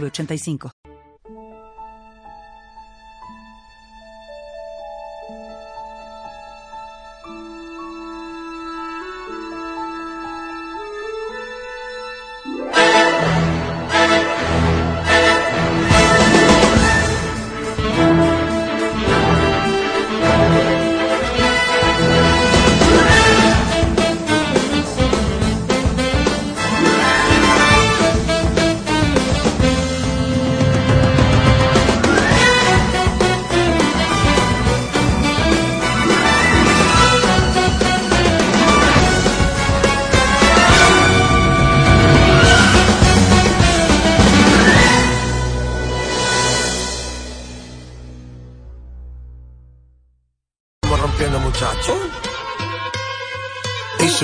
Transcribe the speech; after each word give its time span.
3985. 0.00 0.73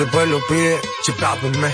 El 0.01 0.09
pueblo 0.09 0.39
pide, 0.47 0.79
chipápenme. 1.03 1.71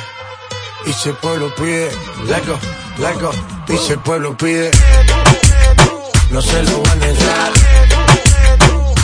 Y 0.86 0.94
si 0.94 1.10
el 1.10 1.16
pueblo 1.16 1.54
pide, 1.56 1.90
lego, 2.26 2.60
lego. 2.98 3.32
Y 3.68 3.78
si 3.78 3.94
el 3.94 4.00
pueblo 4.00 4.36
pide, 4.36 4.72
no 6.32 6.42
se 6.42 6.64
lo 6.64 6.84
va 6.84 6.92
a 6.92 6.96
negar. 6.96 7.52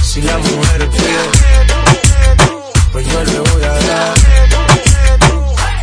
Si 0.02 0.21
la 0.21 0.38
mujer 0.38 0.89
pide, 0.89 1.25
pues 2.91 3.07
yo 3.07 3.23
le 3.23 3.39
voy 3.39 3.63
a 3.63 3.73
dar. 3.88 4.17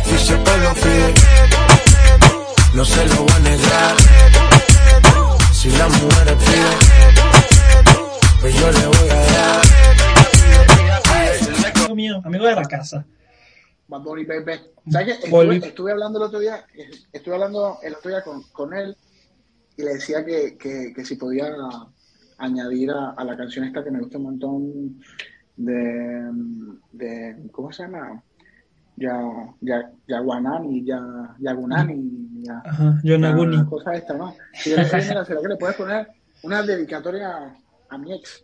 Y 0.05 0.17
si 0.17 0.33
el 0.33 0.39
pueblo 0.39 0.73
pide, 0.75 1.13
no 2.73 2.85
se 2.85 3.05
lo 3.05 3.25
va 3.25 3.35
a 3.35 3.39
negar. 3.39 3.95
Si 5.53 5.69
la 5.71 5.87
mujer 5.87 6.37
pide, 6.37 6.73
pues 8.41 8.55
yo 8.55 8.71
le 8.71 8.85
voy 8.87 9.09
a 9.09 9.15
dar. 9.15 9.61
amigo 12.23 12.45
de 12.45 12.55
la 12.55 12.63
casa. 12.63 13.05
Bad 13.91 14.03
Bunny, 14.03 14.23
baby. 14.25 14.53
¿Sabes 14.89 15.17
qué? 15.19 15.25
Estuve, 15.25 15.57
estuve 15.57 15.91
hablando 15.91 16.19
el 16.19 16.25
otro 16.25 16.39
día, 16.39 16.65
estuve 17.11 17.35
hablando 17.35 17.77
el 17.83 17.93
otro 17.95 18.09
día 18.09 18.23
con, 18.23 18.41
con 18.53 18.73
él 18.73 18.95
y 19.75 19.83
le 19.83 19.95
decía 19.95 20.23
que, 20.25 20.57
que, 20.57 20.93
que 20.95 21.03
si 21.05 21.17
podía 21.17 21.53
añadir 22.37 22.91
a, 22.91 23.11
a 23.11 23.23
la 23.25 23.35
canción 23.35 23.65
esta 23.65 23.83
que 23.83 23.91
me 23.91 23.99
gusta 23.99 24.17
un 24.17 24.23
montón 24.23 25.01
de, 25.57 26.31
de 26.93 27.49
¿cómo 27.51 27.71
se 27.73 27.83
llama? 27.83 28.23
Ya, 28.95 29.19
ya, 29.59 29.91
Yaguanani, 30.07 30.85
ya, 30.85 31.01
Yagunani, 31.39 32.43
ya, 32.43 32.61
Ajá, 32.63 32.99
Yonaguni. 33.03 33.57
una 33.57 33.65
cosa 33.69 33.93
esta, 33.93 34.13
¿no? 34.13 34.33
Y 34.65 34.69
yo 34.69 34.77
le 34.77 34.83
mira, 34.83 35.25
¿será 35.25 35.41
que 35.41 35.47
le 35.49 35.57
puedes 35.57 35.75
poner 35.75 36.07
una 36.43 36.63
dedicatoria 36.63 37.27
a, 37.29 37.57
a 37.89 37.97
mi 37.97 38.13
ex? 38.13 38.43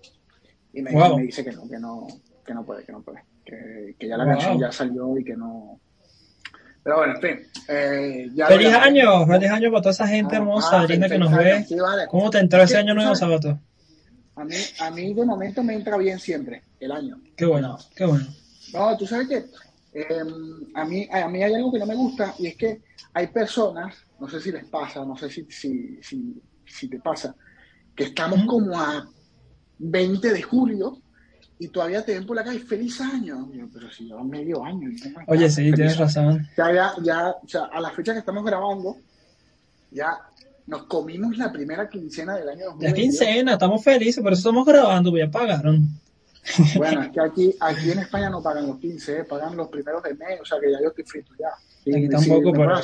Y 0.73 0.81
me, 0.81 0.91
Wow. 0.91 1.17
me 1.17 1.23
dice 1.23 1.43
que 1.43 1.51
no, 1.53 1.67
que 1.69 1.79
no, 1.79 2.05
que 2.45 2.53
no 2.53 2.66
puede, 2.66 2.83
que 2.83 2.91
no 2.91 3.01
puede. 3.01 3.23
Que, 3.47 3.96
que 3.97 4.08
ya 4.09 4.18
la 4.18 4.25
Wow. 4.25 4.34
canción 4.34 4.59
ya 4.59 4.72
salió 4.72 5.18
y 5.18 5.24
que 5.24 5.38
no. 5.38 5.80
Pero 6.84 6.97
bueno, 6.97 7.13
en 7.16 7.22
fin. 7.22 7.47
Eh, 7.69 8.30
ya 8.34 8.47
Feliz 8.47 8.72
lo- 8.72 8.78
año, 8.80 9.25
feliz 9.28 9.50
año 9.52 9.69
para 9.72 9.81
toda 9.81 9.91
esa 9.91 10.08
gente 10.08 10.35
Ah, 10.35 10.40
hermosa, 10.40 10.81
ah, 10.81 10.85
linda 10.85 11.08
que 11.09 11.18
nos 11.18 11.31
ve. 11.35 11.63
sí, 11.66 11.75
vale. 11.75 12.08
¿Cómo 12.08 12.30
te 12.30 12.40
entró 12.40 12.62
ese 12.62 12.78
año 12.78 12.94
nuevo. 12.94 13.16
Sabato? 13.16 13.59
A 14.35 14.44
mí, 14.44 14.56
a 14.80 14.91
mí 14.91 15.13
de 15.13 15.25
momento 15.25 15.63
me 15.63 15.74
entra 15.75 15.97
bien 15.97 16.19
siempre 16.19 16.63
el 16.80 16.91
año. 16.91 17.19
Qué 17.35 17.46
bueno, 17.46 17.78
qué 17.96 18.06
bueno. 18.06 18.25
No, 18.74 18.97
tú 18.97 19.08
sabes 19.08 19.28
que 19.30 19.46
eh, 19.94 20.06
a, 20.75 20.85
mí, 20.85 21.08
a 21.12 21.28
mí 21.29 21.44
hay 21.44 21.53
algo 21.56 21.72
que 21.72 21.79
no 21.79 21.85
me 21.85 21.96
gusta 21.96 22.34
y 22.38 22.47
es 22.47 22.56
que 22.58 22.81
hay 23.14 23.28
personas, 23.28 23.96
no 24.19 24.29
sé 24.29 24.40
si 24.41 24.52
les 24.52 24.66
pasa, 24.66 25.03
no 25.06 25.16
sé 25.18 25.29
si, 25.29 25.46
si, 25.50 25.97
si, 26.03 26.41
si 26.66 26.88
te 26.90 27.00
pasa, 27.00 27.34
que 27.96 28.03
estamos 28.06 28.44
como 28.46 28.79
a 28.79 29.08
20 29.79 30.34
de 30.34 30.41
julio 30.41 31.00
y 31.59 31.68
todavía 31.69 32.03
te 32.06 32.13
ven 32.13 32.25
por 32.25 32.35
la 32.35 32.44
calle 32.44 32.59
feliz 32.59 33.00
año. 33.01 33.50
Yo, 33.53 33.66
pero 33.73 33.90
si 33.91 34.06
llevan 34.06 34.29
medio 34.29 34.63
año. 34.63 34.90
no 34.90 35.22
Oye, 35.28 35.50
sí, 35.50 35.72
tienes 35.73 35.97
razón. 35.97 36.47
Ya, 36.57 36.94
ya, 37.01 37.29
o 37.31 37.47
sea, 37.47 37.66
a 37.66 37.79
la 37.79 37.90
fecha 37.91 38.13
que 38.13 38.19
estamos 38.19 38.44
grabando, 38.45 38.97
ya 39.91 40.17
nos 40.67 40.84
comimos 40.84 41.38
la 41.38 41.51
primera 41.51 41.90
quincena 41.90 42.35
del 42.35 42.50
año 42.50 42.59
Ya 42.59 42.66
2022. 42.66 42.94
quincena, 43.01 43.53
estamos 43.53 43.84
felices, 43.84 44.22
por 44.22 44.34
eso 44.34 44.41
estamos 44.41 44.66
grabando, 44.66 45.09
pues 45.12 45.23
ya 45.25 45.31
pagaron. 45.31 45.88
Bueno, 46.78 47.01
es 47.03 47.09
que 47.09 47.19
aquí, 47.22 47.56
aquí 47.59 47.91
en 47.91 48.00
España 48.00 48.29
no 48.29 48.41
pagan 48.41 48.67
los 48.67 48.78
15, 48.78 49.19
eh, 49.19 49.23
pagan 49.25 49.57
los 49.57 49.67
primeros 49.67 50.01
de 50.03 50.13
mes, 50.13 50.40
o 50.41 50.46
sea 50.46 50.57
que 50.62 50.72
ya 50.72 50.79
yo 50.81 50.88
estoy 50.90 51.03
frito 51.03 51.34
ya. 51.40 51.50
Y 51.85 51.91
Aquí 51.96 52.03
si 52.03 52.09
tampoco, 52.29 52.51
pero- 52.53 52.75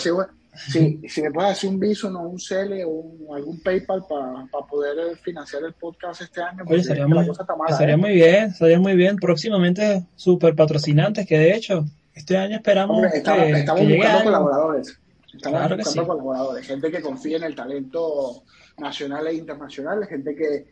hacer, 0.53 0.71
si, 1.01 1.09
si 1.09 1.21
me 1.21 1.31
puedes 1.31 1.51
hacer 1.51 1.69
un 1.69 1.79
Bison 1.79 2.15
o 2.15 2.21
un 2.21 2.39
Cele 2.39 2.83
o 2.85 2.89
un- 2.89 3.35
algún 3.35 3.61
PayPal 3.61 4.05
para 4.07 4.65
poder 4.67 4.97
eh, 4.99 5.15
financiar 5.21 5.63
el 5.63 5.73
podcast 5.73 6.21
este 6.21 6.41
año, 6.41 6.63
Oye, 6.67 6.83
muy, 7.05 7.25
mala, 7.55 7.69
estaría 7.69 7.93
¿eh? 7.95 7.97
muy 7.97 8.13
bien, 8.13 8.43
estaría 8.45 8.79
muy 8.79 8.95
bien. 8.95 9.15
Próximamente 9.17 10.05
super 10.15 10.55
patrocinantes, 10.55 11.25
que 11.27 11.37
de 11.39 11.55
hecho, 11.55 11.85
este 12.13 12.37
año 12.37 12.57
esperamos 12.57 12.95
Hombre, 12.97 13.11
estamos, 13.17 13.43
que, 13.45 13.51
estamos 13.51 13.81
que 13.81 13.87
buscando 13.95 14.17
algo. 14.17 14.23
colaboradores. 14.31 14.99
Estamos 15.33 15.59
Claro 15.59 15.75
buscando 15.77 16.01
sí. 16.03 16.07
colaboradores, 16.07 16.67
gente 16.67 16.91
que 16.91 17.01
confíe 17.01 17.35
en 17.37 17.43
el 17.43 17.55
talento 17.55 18.43
nacional 18.77 19.25
e 19.27 19.33
internacional, 19.33 20.05
gente 20.05 20.35
que, 20.35 20.67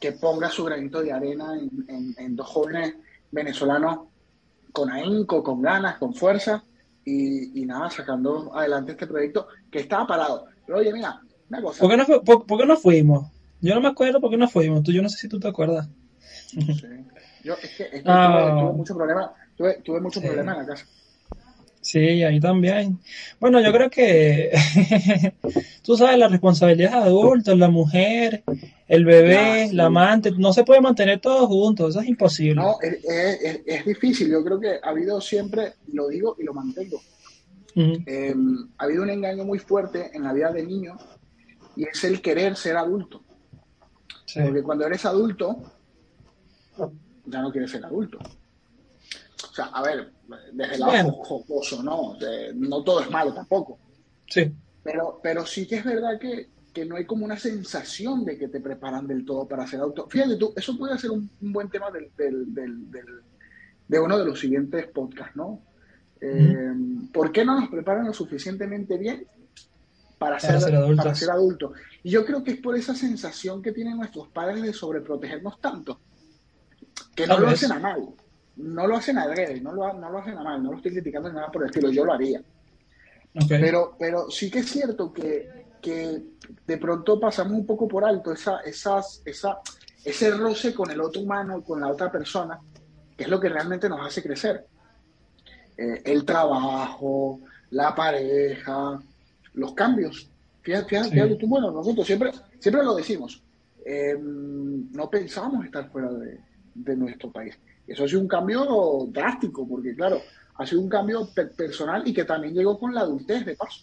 que 0.00 0.12
ponga 0.12 0.48
su 0.48 0.64
granito 0.64 1.02
de 1.02 1.12
arena 1.12 1.52
en, 1.58 1.70
en- 1.94 2.14
en 2.18 2.34
dos 2.36 2.46
jóvenes 2.46 2.94
venezolanos 3.30 3.98
con 4.72 4.90
ahínco, 4.90 5.42
con 5.42 5.60
ganas, 5.60 5.98
con 5.98 6.14
fuerza 6.14 6.64
y, 7.04 7.60
y 7.62 7.64
nada, 7.66 7.90
sacando 7.90 8.54
adelante 8.54 8.92
este 8.92 9.06
proyecto 9.06 9.48
que 9.70 9.80
estaba 9.80 10.06
parado. 10.06 10.44
Pero 10.66 10.78
oye, 10.78 10.92
mira, 10.92 11.20
una 11.48 11.62
cosa. 11.62 11.80
¿Por 11.80 11.90
qué, 11.90 11.96
no, 11.96 12.04
fu- 12.04 12.22
por, 12.24 12.46
por 12.46 12.58
qué 12.60 12.66
no 12.66 12.76
fuimos? 12.76 13.28
Yo 13.60 13.74
no 13.74 13.80
me 13.80 13.88
acuerdo 13.88 14.20
por 14.20 14.30
qué 14.30 14.36
no 14.36 14.48
fuimos. 14.48 14.82
Tú, 14.82 14.92
yo 14.92 15.02
no 15.02 15.08
sé 15.08 15.18
si 15.18 15.28
tú 15.28 15.40
te 15.40 15.48
acuerdas. 15.48 15.88
Yo 17.44 17.54
es 17.54 17.70
que, 17.76 17.84
es 17.84 17.90
que 17.90 18.02
Ah. 18.04 18.48
tuve, 18.50 18.60
tuve 18.62 18.72
mucho 18.72 18.94
problema, 18.96 19.32
tuve, 19.56 19.74
tuve 19.84 20.00
mucho 20.00 20.20
Sí. 20.20 20.26
problema 20.26 20.52
en 20.52 20.58
la 20.58 20.66
casa. 20.66 20.86
Sí, 21.80 22.22
ahí 22.22 22.38
también. 22.40 22.98
Bueno, 23.40 23.60
yo 23.60 23.72
creo 23.72 23.88
que 23.88 24.50
tú 25.82 25.96
sabes, 25.96 26.18
la 26.18 26.28
responsabilidad 26.28 26.90
de 26.90 26.96
adultos, 27.08 27.56
la 27.58 27.68
mujer, 27.70 28.42
el 28.88 29.04
bebé, 29.06 29.68
sí. 29.68 29.74
la 29.74 29.86
amante, 29.86 30.30
no 30.32 30.52
se 30.52 30.64
puede 30.64 30.80
mantener 30.82 31.20
todos 31.20 31.46
juntos, 31.46 31.90
eso 31.90 32.00
es 32.00 32.08
imposible. 32.08 32.56
No, 32.56 32.76
es, 32.82 33.04
es- 33.04 33.40
es- 33.42 33.60
es 33.66 33.84
difícil. 33.86 34.30
Yo 34.30 34.44
creo 34.44 34.60
que 34.60 34.74
ha 34.82 34.88
habido 34.90 35.20
siempre, 35.20 35.74
lo 35.92 36.08
digo 36.08 36.36
y 36.38 36.44
lo 36.44 36.52
mantengo, 36.52 37.00
eh, 38.06 38.34
ha 38.76 38.84
habido 38.84 39.02
un 39.04 39.10
engaño 39.10 39.44
muy 39.44 39.58
fuerte 39.60 40.10
en 40.12 40.24
la 40.24 40.32
vida 40.32 40.50
de 40.52 40.64
niños 40.64 41.00
y 41.76 41.84
es 41.84 42.02
el 42.04 42.20
querer 42.20 42.56
ser 42.56 42.76
adulto. 42.76 43.22
Sí. 44.26 44.40
Porque 44.44 44.62
cuando 44.62 44.84
eres 44.84 45.06
adulto, 45.06 45.62
ya 47.24 47.40
no 47.40 47.50
quieres 47.52 47.70
ser 47.70 47.84
adulto. 47.84 48.18
O 49.50 49.54
sea, 49.54 49.66
a 49.66 49.82
ver, 49.82 50.12
desde 50.52 50.74
el 50.74 50.80
lado 50.80 50.92
Bueno. 50.92 51.12
jocoso, 51.12 51.82
¿no? 51.82 52.14
De- 52.18 52.52
no 52.54 52.82
todo 52.82 53.00
es 53.00 53.10
malo 53.10 53.32
tampoco. 53.32 53.78
Sí. 54.26 54.52
Pero, 54.82 55.20
pero 55.22 55.46
sí 55.46 55.66
que 55.66 55.76
es 55.76 55.84
verdad 55.84 56.18
que, 56.18 56.48
que 56.72 56.84
no 56.84 56.96
hay 56.96 57.04
como 57.06 57.24
una 57.24 57.38
sensación 57.38 58.24
de 58.24 58.36
que 58.38 58.48
te 58.48 58.60
preparan 58.60 59.06
del 59.06 59.24
todo 59.24 59.46
para 59.46 59.66
ser 59.66 59.80
auto. 59.80 60.08
Fíjate 60.08 60.36
tú, 60.36 60.52
eso 60.56 60.76
puede 60.76 60.98
ser 60.98 61.10
un, 61.10 61.30
un 61.40 61.52
buen 61.52 61.68
tema 61.70 61.90
del, 61.90 62.10
del- 62.16 62.52
del- 62.54 62.90
del- 62.90 63.20
de 63.86 64.00
uno 64.00 64.18
de 64.18 64.24
los 64.24 64.38
siguientes 64.40 64.86
podcasts, 64.88 65.36
¿no? 65.36 65.62
Eh, 66.20 66.74
¿Por 67.12 67.30
qué 67.32 67.44
no 67.44 67.58
nos 67.60 67.70
preparan 67.70 68.06
lo 68.06 68.12
suficientemente 68.12 68.98
bien 68.98 69.24
para, 70.18 70.36
Para 70.36 70.40
ser, 70.40 70.60
ser 70.60 70.74
adultos. 70.76 71.04
para 71.04 71.14
ser 71.14 71.30
adultos? 71.30 71.72
Y 72.02 72.10
yo 72.10 72.26
creo 72.26 72.42
que 72.42 72.50
es 72.52 72.60
por 72.60 72.76
esa 72.76 72.94
sensación 72.94 73.62
que 73.62 73.72
tienen 73.72 73.96
nuestros 73.96 74.28
padres 74.28 74.62
de 74.62 74.72
sobreprotegernos 74.72 75.60
tanto, 75.60 76.00
que 77.14 77.26
no 77.26 77.38
lo 77.38 77.48
hacen 77.48 77.72
a 77.72 77.78
mal, 77.78 78.08
no 78.58 78.86
lo 78.86 78.96
hacen 78.96 79.18
adrede, 79.18 79.60
no 79.60 79.72
lo, 79.72 79.92
no 79.94 80.10
lo 80.10 80.18
hacen 80.18 80.36
a 80.36 80.42
mal, 80.42 80.62
no 80.62 80.72
lo 80.72 80.76
estoy 80.76 80.92
criticando 80.92 81.28
ni 81.28 81.36
nada 81.36 81.50
por 81.50 81.62
el 81.62 81.70
estilo, 81.70 81.90
yo 81.90 82.04
lo 82.04 82.12
haría. 82.12 82.40
Ok. 83.34 83.46
Pero, 83.48 83.96
pero 83.98 84.30
sí 84.30 84.50
que 84.50 84.60
es 84.60 84.70
cierto 84.70 85.12
que 85.12 85.68
que 85.80 86.22
de 86.66 86.78
pronto 86.78 87.18
pasamos 87.18 87.52
un 87.52 87.66
poco 87.66 87.88
por 87.88 88.04
alto 88.04 88.32
esa, 88.32 88.60
esas, 88.60 89.22
esa, 89.24 89.58
ese 90.04 90.30
roce 90.32 90.74
con 90.74 90.90
el 90.90 91.00
otro 91.00 91.22
humano, 91.22 91.62
con 91.62 91.80
la 91.80 91.88
otra 91.88 92.10
persona, 92.10 92.58
que 93.16 93.24
es 93.24 93.28
lo 93.28 93.40
que 93.40 93.48
realmente 93.48 93.88
nos 93.88 94.06
hace 94.06 94.22
crecer. 94.22 94.66
Eh, 95.76 96.02
el 96.04 96.24
trabajo, 96.24 97.40
la 97.70 97.94
pareja, 97.94 99.00
los 99.54 99.74
cambios. 99.74 100.28
Fíjate, 100.62 100.88
fíjate, 100.88 101.36
tú, 101.36 101.46
bueno, 101.46 101.70
nosotros 101.70 102.06
siempre, 102.06 102.32
siempre 102.58 102.84
lo 102.84 102.94
decimos, 102.94 103.42
em, 103.84 104.92
no 104.92 105.08
pensamos 105.08 105.64
estar 105.64 105.88
fuera 105.90 106.12
de, 106.12 106.40
de, 106.74 106.96
nuestro 106.96 107.30
país. 107.30 107.56
Eso 107.88 108.04
ha 108.04 108.08
sido 108.08 108.20
un 108.20 108.28
cambio 108.28 109.08
drástico, 109.10 109.66
porque 109.66 109.94
claro, 109.94 110.20
ha 110.56 110.66
sido 110.66 110.80
un 110.80 110.88
cambio 110.88 111.28
personal 111.56 112.06
y 112.06 112.12
que 112.12 112.24
también 112.24 112.54
llegó 112.54 112.78
con 112.78 112.94
la 112.94 113.00
adultez 113.00 113.46
de 113.46 113.56
paso. 113.56 113.80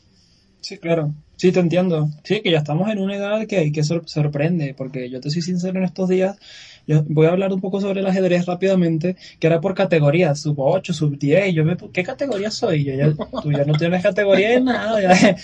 Sí, 0.62 0.78
claro. 0.78 1.14
Sí, 1.36 1.52
te 1.52 1.60
entiendo. 1.60 2.10
Sí, 2.24 2.42
que 2.42 2.52
ya 2.52 2.60
estamos 2.60 2.90
en 2.90 3.00
una 3.00 3.16
edad 3.16 3.46
que, 3.46 3.72
que 3.72 3.84
sorprende, 3.84 4.74
porque 4.76 5.10
yo 5.10 5.20
te 5.20 5.30
soy 5.30 5.42
sincero 5.42 5.78
en 5.78 5.86
estos 5.86 6.10
días, 6.10 6.38
yo 6.88 7.04
voy 7.08 7.28
a 7.28 7.32
hablar 7.32 7.52
un 7.52 7.62
poco 7.62 7.82
sobre 7.82 8.00
el 8.00 8.08
ajedrez 8.08 8.46
rápidamente, 8.46 9.16
que 9.40 9.48
era 9.48 9.60
por 9.60 9.76
categorías, 9.76 10.40
sub 10.40 10.60
8, 10.60 10.94
sub 10.94 11.18
10, 11.18 11.54
yo 11.54 11.66
me, 11.66 11.78
¿qué 11.92 12.04
categoría 12.04 12.52
soy? 12.52 12.84
Yo 12.84 12.94
ya, 12.94 13.14
tú 13.42 13.52
ya 13.52 13.66
no 13.66 13.74
tienes 13.74 14.02
categoría 14.02 14.50
de 14.52 14.62
nada, 14.62 15.02
ya, 15.02 15.36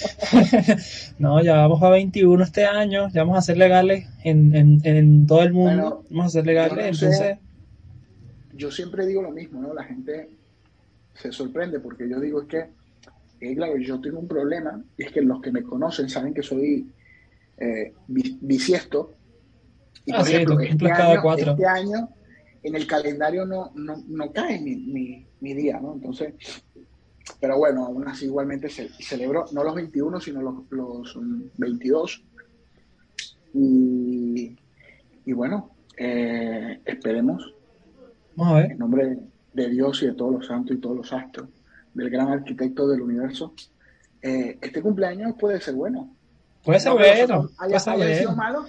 no, 1.20 1.44
ya 1.44 1.56
vamos 1.56 1.84
a 1.84 1.90
21 1.90 2.44
este 2.44 2.66
año, 2.66 3.10
ya 3.10 3.24
vamos 3.24 3.38
a 3.38 3.42
ser 3.42 3.58
legales 3.58 4.08
en, 4.24 4.56
en, 4.56 4.82
en 4.84 5.28
todo 5.28 5.44
el 5.44 5.54
mundo, 5.54 6.04
vamos 6.10 6.28
a 6.28 6.30
ser 6.30 6.46
legales, 6.46 7.00
entonces... 7.00 7.38
yo 8.62 8.70
siempre 8.70 9.08
digo 9.08 9.24
lo 9.24 9.32
mismo, 9.32 9.60
¿no? 9.60 9.74
La 9.74 9.84
gente 9.84 10.30
se 11.16 11.32
sorprende 11.32 11.80
porque 11.80 12.08
yo 12.08 12.20
digo 12.20 12.42
es 12.42 12.48
que 12.48 12.70
eh, 13.42 13.56
claro, 13.56 13.76
yo 13.78 14.00
tengo 14.00 14.20
un 14.20 14.28
problema, 14.28 14.84
y 14.96 15.04
es 15.04 15.12
que 15.12 15.22
los 15.24 15.42
que 15.42 15.52
me 15.52 15.64
conocen 15.64 16.08
saben 16.08 16.32
que 16.32 16.44
soy 16.44 16.92
eh, 17.58 17.92
bisiesto. 18.08 19.16
Y 20.06 20.14
ah, 20.14 20.20
por 20.20 20.28
ejemplo, 20.28 20.60
este, 20.60 20.92
año, 20.92 21.36
este, 21.36 21.66
año, 21.66 22.10
en 22.62 22.76
el 22.76 22.86
calendario 22.86 23.48
no, 23.48 23.72
no, 23.74 24.32
cae 24.32 24.62
mi, 24.62 25.26
mi, 25.40 25.54
día, 25.56 25.80
¿no? 25.80 25.94
Entonces, 25.96 26.36
pero 27.40 27.58
bueno, 27.58 27.86
aún 27.86 28.08
así 28.08 28.26
igualmente 28.26 28.70
se, 28.70 28.90
celebró, 28.90 29.46
no 29.54 29.64
los 29.64 29.74
21, 29.74 30.20
sino 30.20 30.42
los, 30.44 30.56
los 30.70 31.20
22. 31.58 32.24
Y, 33.56 34.56
y 35.26 35.34
bueno, 35.34 35.72
eh, 35.98 36.80
esperemos, 36.86 37.56
en 38.38 38.78
nombre 38.78 39.18
de 39.54 39.70
Dios 39.70 40.02
y 40.04 40.08
de 40.08 40.14
todos 40.14 40.34
los 40.34 40.48
santos 40.48 40.76
y 40.76 40.80
todos 40.80 40.96
los 40.96 41.14
astros, 41.14 41.50
del 41.94 42.10
gran 42.10 42.30
arquitecto 42.30 42.88
del 42.88 43.02
universo, 43.02 43.54
eh, 44.22 44.58
este 44.62 44.82
cumpleaños 44.82 45.34
puede 45.40 45.60
ser 45.60 45.76
bueno. 45.76 46.16
Puede 46.64 46.80
ser 46.80 46.94
bueno. 46.94 47.50
Haya, 47.58 47.80
sido 47.80 48.36
malo, 48.36 48.66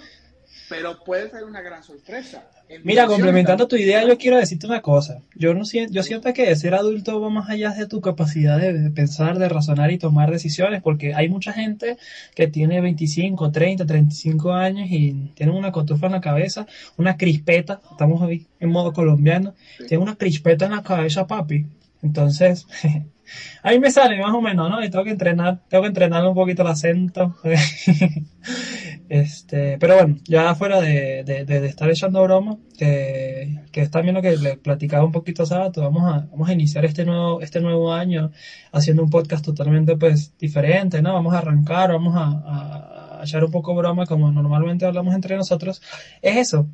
pero 0.69 1.03
puede 1.03 1.29
ser 1.29 1.43
una 1.43 1.61
gran 1.61 1.83
sorpresa. 1.83 2.47
Mira, 2.83 3.05
complementando 3.05 3.67
tu 3.67 3.75
idea, 3.75 4.07
yo 4.07 4.17
quiero 4.17 4.37
decirte 4.37 4.65
una 4.65 4.81
cosa. 4.81 5.21
Yo 5.35 5.53
no 5.53 5.65
siento, 5.65 5.93
yo 5.93 6.01
siento 6.03 6.33
que 6.33 6.55
ser 6.55 6.73
adulto 6.73 7.19
va 7.21 7.29
más 7.29 7.49
allá 7.49 7.71
de 7.71 7.87
tu 7.87 8.01
capacidad 8.01 8.57
de, 8.59 8.89
pensar, 8.91 9.37
de 9.37 9.49
razonar 9.49 9.91
y 9.91 9.97
tomar 9.97 10.31
decisiones, 10.31 10.81
porque 10.81 11.13
hay 11.13 11.29
mucha 11.29 11.53
gente 11.53 11.97
que 12.35 12.47
tiene 12.47 12.81
25, 12.81 13.51
30, 13.51 13.85
35 13.85 14.53
años 14.53 14.87
y 14.89 15.31
tiene 15.35 15.51
una 15.51 15.71
cotufa 15.71 16.07
en 16.07 16.13
la 16.13 16.21
cabeza, 16.21 16.65
una 16.97 17.17
crispeta, 17.17 17.81
estamos 17.91 18.21
hoy 18.21 18.47
en 18.59 18.69
modo 18.69 18.93
colombiano, 18.93 19.53
tiene 19.87 20.01
una 20.01 20.15
crispeta 20.15 20.65
en 20.65 20.71
la 20.71 20.83
cabeza, 20.83 21.27
papi. 21.27 21.65
Entonces, 22.01 22.65
Ahí 23.61 23.79
me 23.79 23.91
sale 23.91 24.19
más 24.19 24.33
o 24.33 24.41
menos, 24.41 24.69
¿no? 24.69 24.83
Y 24.83 24.89
tengo 24.89 25.05
que 25.05 25.11
entrenar, 25.11 25.59
tengo 25.69 25.83
que 25.83 25.87
entrenar 25.87 26.25
un 26.27 26.35
poquito 26.35 26.61
el 26.61 26.67
acento. 26.67 27.35
este, 29.09 29.77
pero 29.77 29.95
bueno, 29.95 30.17
ya 30.25 30.55
fuera 30.55 30.81
de, 30.81 31.23
de, 31.23 31.65
estar 31.67 31.89
echando 31.89 32.23
broma, 32.23 32.57
que, 32.77 33.59
que 33.71 33.81
es 33.81 33.91
también 33.91 34.15
lo 34.15 34.21
que 34.21 34.37
le 34.37 34.57
platicaba 34.57 35.03
un 35.03 35.11
poquito 35.11 35.43
a 35.43 35.45
Sabato, 35.45 35.81
vamos 35.81 36.03
a, 36.03 36.27
vamos 36.31 36.49
a 36.49 36.53
iniciar 36.53 36.85
este 36.85 37.05
nuevo, 37.05 37.41
este 37.41 37.61
nuevo 37.61 37.93
año 37.93 38.31
haciendo 38.71 39.03
un 39.03 39.09
podcast 39.09 39.45
totalmente 39.45 39.95
pues 39.97 40.37
diferente, 40.37 41.01
¿no? 41.01 41.13
Vamos 41.13 41.33
a 41.33 41.39
arrancar, 41.39 41.91
vamos 41.91 42.15
a, 42.15 43.19
a 43.19 43.23
echar 43.23 43.43
un 43.43 43.51
poco 43.51 43.75
broma 43.75 44.05
como 44.05 44.31
normalmente 44.31 44.85
hablamos 44.85 45.13
entre 45.15 45.35
nosotros. 45.37 45.81
Es 46.21 46.37
eso, 46.37 46.67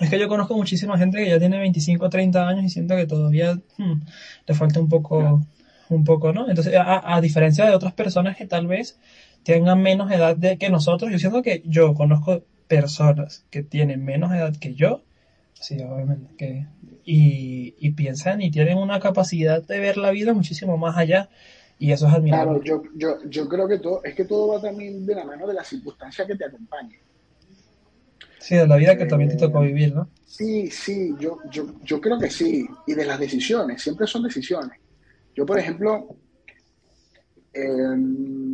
es 0.00 0.10
que 0.10 0.18
yo 0.18 0.28
conozco 0.28 0.56
muchísima 0.56 0.98
gente 0.98 1.18
que 1.18 1.28
ya 1.28 1.38
tiene 1.38 1.58
25 1.58 2.04
o 2.04 2.10
30 2.10 2.48
años 2.48 2.64
y 2.64 2.68
siento 2.70 2.96
que 2.96 3.06
todavía 3.06 3.54
hmm, 3.78 4.00
le 4.46 4.54
falta 4.54 4.80
un 4.80 4.88
poco, 4.88 5.46
un 5.88 6.04
poco, 6.04 6.32
¿no? 6.32 6.48
Entonces, 6.48 6.74
a, 6.76 7.20
diferencia 7.20 7.66
de 7.66 7.74
otras 7.74 7.92
personas 7.92 8.36
que 8.36 8.46
tal 8.46 8.66
vez 8.66 8.98
tengan 9.44 9.82
menos 9.82 10.10
edad 10.10 10.36
de, 10.36 10.58
que 10.58 10.70
nosotros, 10.70 11.10
yo 11.10 11.18
siento 11.18 11.42
que 11.42 11.62
yo 11.64 11.94
conozco 11.94 12.42
personas 12.68 13.44
que 13.50 13.62
tienen 13.62 14.04
menos 14.04 14.32
edad 14.32 14.56
que 14.56 14.74
yo, 14.74 15.02
sí, 15.54 15.76
obviamente, 15.82 16.34
que, 16.36 16.66
y, 17.04 17.74
y 17.78 17.90
piensan 17.92 18.40
y 18.42 18.50
tienen 18.50 18.78
una 18.78 19.00
capacidad 19.00 19.62
de 19.62 19.78
ver 19.80 19.96
la 19.96 20.10
vida 20.10 20.32
muchísimo 20.32 20.76
más 20.76 20.96
allá. 20.96 21.28
Y 21.78 21.90
eso 21.90 22.06
es 22.06 22.14
admirable. 22.14 22.60
Claro, 22.60 22.62
yo, 22.62 22.82
yo, 22.94 23.28
yo 23.28 23.48
creo 23.48 23.66
que 23.66 23.78
todo, 23.78 24.04
es 24.04 24.14
que 24.14 24.24
todo 24.24 24.54
va 24.54 24.62
también 24.62 25.04
de 25.04 25.16
la 25.16 25.24
mano 25.24 25.48
de 25.48 25.54
las 25.54 25.66
circunstancias 25.66 26.28
que 26.28 26.36
te 26.36 26.44
acompañen. 26.44 27.00
Sí, 28.38 28.54
de 28.54 28.66
la 28.66 28.76
vida 28.76 28.96
que 28.96 29.06
también 29.06 29.30
te 29.30 29.36
tocó 29.36 29.62
eh, 29.62 29.66
vivir, 29.66 29.94
¿no? 29.94 30.08
Sí, 30.24 30.70
sí, 30.70 31.14
yo, 31.18 31.38
yo, 31.50 31.74
yo 31.82 32.00
creo 32.00 32.18
que 32.18 32.30
sí. 32.30 32.66
Y 32.86 32.94
de 32.94 33.04
las 33.04 33.18
decisiones, 33.18 33.82
siempre 33.82 34.06
son 34.06 34.22
decisiones. 34.22 34.78
Yo, 35.34 35.44
por 35.44 35.58
ejemplo, 35.58 36.08
em, 37.52 38.51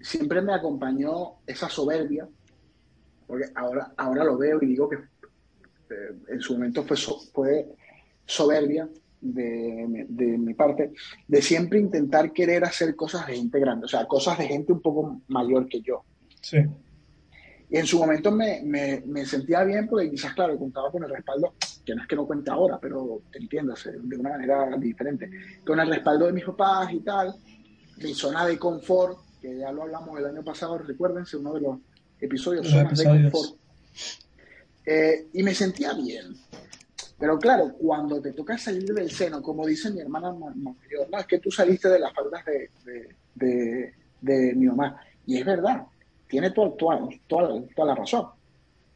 siempre 0.00 0.40
me 0.42 0.54
acompañó 0.54 1.40
esa 1.46 1.68
soberbia, 1.68 2.28
porque 3.26 3.46
ahora, 3.54 3.92
ahora 3.96 4.24
lo 4.24 4.38
veo 4.38 4.58
y 4.62 4.66
digo 4.66 4.88
que 4.88 4.96
eh, 4.96 6.16
en 6.28 6.40
su 6.40 6.54
momento 6.54 6.84
fue, 6.84 6.96
fue 7.32 7.66
soberbia 8.24 8.88
de, 9.20 10.06
de, 10.08 10.38
mi 10.38 10.54
parte, 10.54 10.92
de 11.28 11.42
siempre 11.42 11.78
intentar 11.78 12.32
querer 12.32 12.64
hacer 12.64 12.96
cosas 12.96 13.26
de 13.26 13.36
gente 13.36 13.60
grande, 13.60 13.84
o 13.84 13.88
sea, 13.88 14.06
cosas 14.06 14.38
de 14.38 14.46
gente 14.46 14.72
un 14.72 14.80
poco 14.80 15.20
mayor 15.28 15.68
que 15.68 15.80
yo. 15.80 16.02
Sí. 16.40 16.58
Y 17.68 17.76
en 17.76 17.86
su 17.86 17.98
momento 17.98 18.32
me, 18.32 18.62
me, 18.64 19.02
me 19.06 19.24
sentía 19.26 19.62
bien 19.62 19.86
porque 19.86 20.10
quizás, 20.10 20.34
claro, 20.34 20.58
contaba 20.58 20.90
con 20.90 21.04
el 21.04 21.10
respaldo 21.10 21.54
que 21.84 21.94
no 21.94 22.02
es 22.02 22.08
que 22.08 22.16
no 22.16 22.26
cuente 22.26 22.50
ahora, 22.50 22.78
pero 22.80 23.22
entiéndase, 23.32 23.92
de 23.92 24.16
una 24.16 24.30
manera 24.30 24.76
diferente, 24.76 25.30
con 25.64 25.78
el 25.80 25.88
respaldo 25.88 26.26
de 26.26 26.32
mis 26.32 26.44
papás 26.44 26.92
y 26.92 27.00
tal, 27.00 27.34
mi 27.98 28.14
zona 28.14 28.46
de 28.46 28.58
confort, 28.58 29.18
que 29.40 29.58
ya 29.58 29.72
lo 29.72 29.82
hablamos 29.82 30.18
el 30.18 30.26
año 30.26 30.44
pasado, 30.44 30.78
recuérdense, 30.78 31.36
uno 31.36 31.54
de 31.54 31.60
los 31.60 31.78
episodios, 32.20 32.68
zonas 32.68 32.98
de 32.98 33.04
confort, 33.04 33.56
eh, 34.86 35.28
y 35.32 35.42
me 35.42 35.54
sentía 35.54 35.92
bien. 35.94 36.34
Pero 37.18 37.38
claro, 37.38 37.74
cuando 37.78 38.20
te 38.20 38.32
toca 38.32 38.56
salir 38.56 38.94
del 38.94 39.10
seno, 39.10 39.42
como 39.42 39.66
dice 39.66 39.90
mi 39.90 40.00
hermana 40.00 40.32
mayor, 40.32 41.10
no, 41.10 41.18
es 41.18 41.26
que 41.26 41.38
tú 41.38 41.50
saliste 41.50 41.88
de 41.88 41.98
las 41.98 42.14
faldas 42.14 42.44
de, 42.46 42.70
de, 43.34 43.94
de, 44.20 44.54
mi 44.54 44.66
mamá. 44.66 45.00
Y 45.26 45.36
es 45.36 45.44
verdad, 45.44 45.86
tiene 46.28 46.50
toda, 46.50 46.74
toda, 46.76 47.08
toda, 47.26 47.62
toda 47.76 47.88
la 47.88 47.94
razón. 47.94 48.26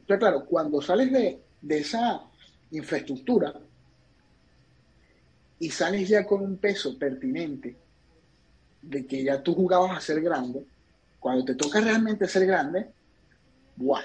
Pero 0.06 0.18
claro, 0.18 0.46
cuando 0.46 0.80
sales 0.80 1.12
de, 1.12 1.40
de 1.60 1.78
esa 1.78 2.22
infraestructura 2.70 3.54
y 5.58 5.70
sales 5.70 6.08
ya 6.08 6.26
con 6.26 6.42
un 6.42 6.56
peso 6.56 6.98
pertinente 6.98 7.76
de 8.88 9.06
que 9.06 9.24
ya 9.24 9.42
tú 9.42 9.54
jugabas 9.54 9.96
a 9.96 10.00
ser 10.00 10.20
grande, 10.20 10.64
cuando 11.20 11.44
te 11.44 11.54
toca 11.54 11.80
realmente 11.80 12.28
ser 12.28 12.46
grande, 12.46 12.86
¡buah! 13.76 14.02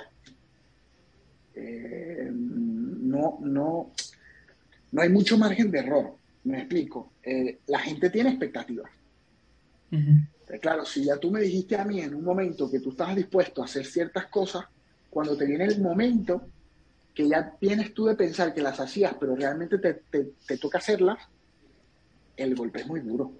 Eh, 1.55 2.29
no, 2.31 3.39
no, 3.41 3.91
no 4.91 5.01
hay 5.01 5.09
mucho 5.09 5.37
margen 5.37 5.69
de 5.71 5.79
error. 5.79 6.15
Me 6.45 6.59
explico. 6.59 7.11
Eh, 7.23 7.59
la 7.67 7.79
gente 7.79 8.09
tiene 8.09 8.29
expectativas. 8.29 8.89
Claro, 10.61 10.85
si 10.85 11.03
ya 11.03 11.17
tú 11.17 11.31
me 11.31 11.41
dijiste 11.41 11.75
a 11.75 11.85
mí 11.85 11.99
en 11.99 12.15
un 12.15 12.23
momento 12.23 12.69
que 12.69 12.79
tú 12.79 12.91
estabas 12.91 13.15
dispuesto 13.15 13.61
a 13.61 13.65
hacer 13.65 13.85
ciertas 13.85 14.27
cosas, 14.27 14.65
cuando 15.09 15.35
te 15.35 15.45
viene 15.45 15.65
el 15.65 15.81
momento 15.81 16.43
que 17.13 17.27
ya 17.27 17.51
tienes 17.59 17.93
tú 17.93 18.05
de 18.05 18.15
pensar 18.15 18.53
que 18.53 18.61
las 18.61 18.79
hacías, 18.79 19.13
pero 19.19 19.35
realmente 19.35 19.77
te, 19.77 20.57
toca 20.57 20.77
hacerlas, 20.77 21.17
el 22.37 22.55
golpe 22.55 22.81
es 22.81 22.87
muy 22.87 23.01
duro. 23.01 23.31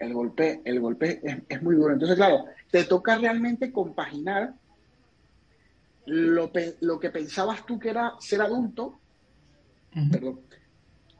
El 0.00 0.12
golpe, 0.14 0.60
el 0.64 0.80
golpe 0.80 1.20
es, 1.48 1.62
muy 1.62 1.74
duro. 1.74 1.92
Entonces, 1.92 2.16
claro, 2.16 2.44
te 2.70 2.84
toca 2.84 3.16
realmente 3.18 3.72
compaginar 3.72 4.54
lo, 6.06 6.50
lo 6.80 7.00
que 7.00 7.10
pensabas 7.10 7.66
tú 7.66 7.78
que 7.78 7.90
era 7.90 8.14
ser 8.20 8.42
adulto, 8.42 8.98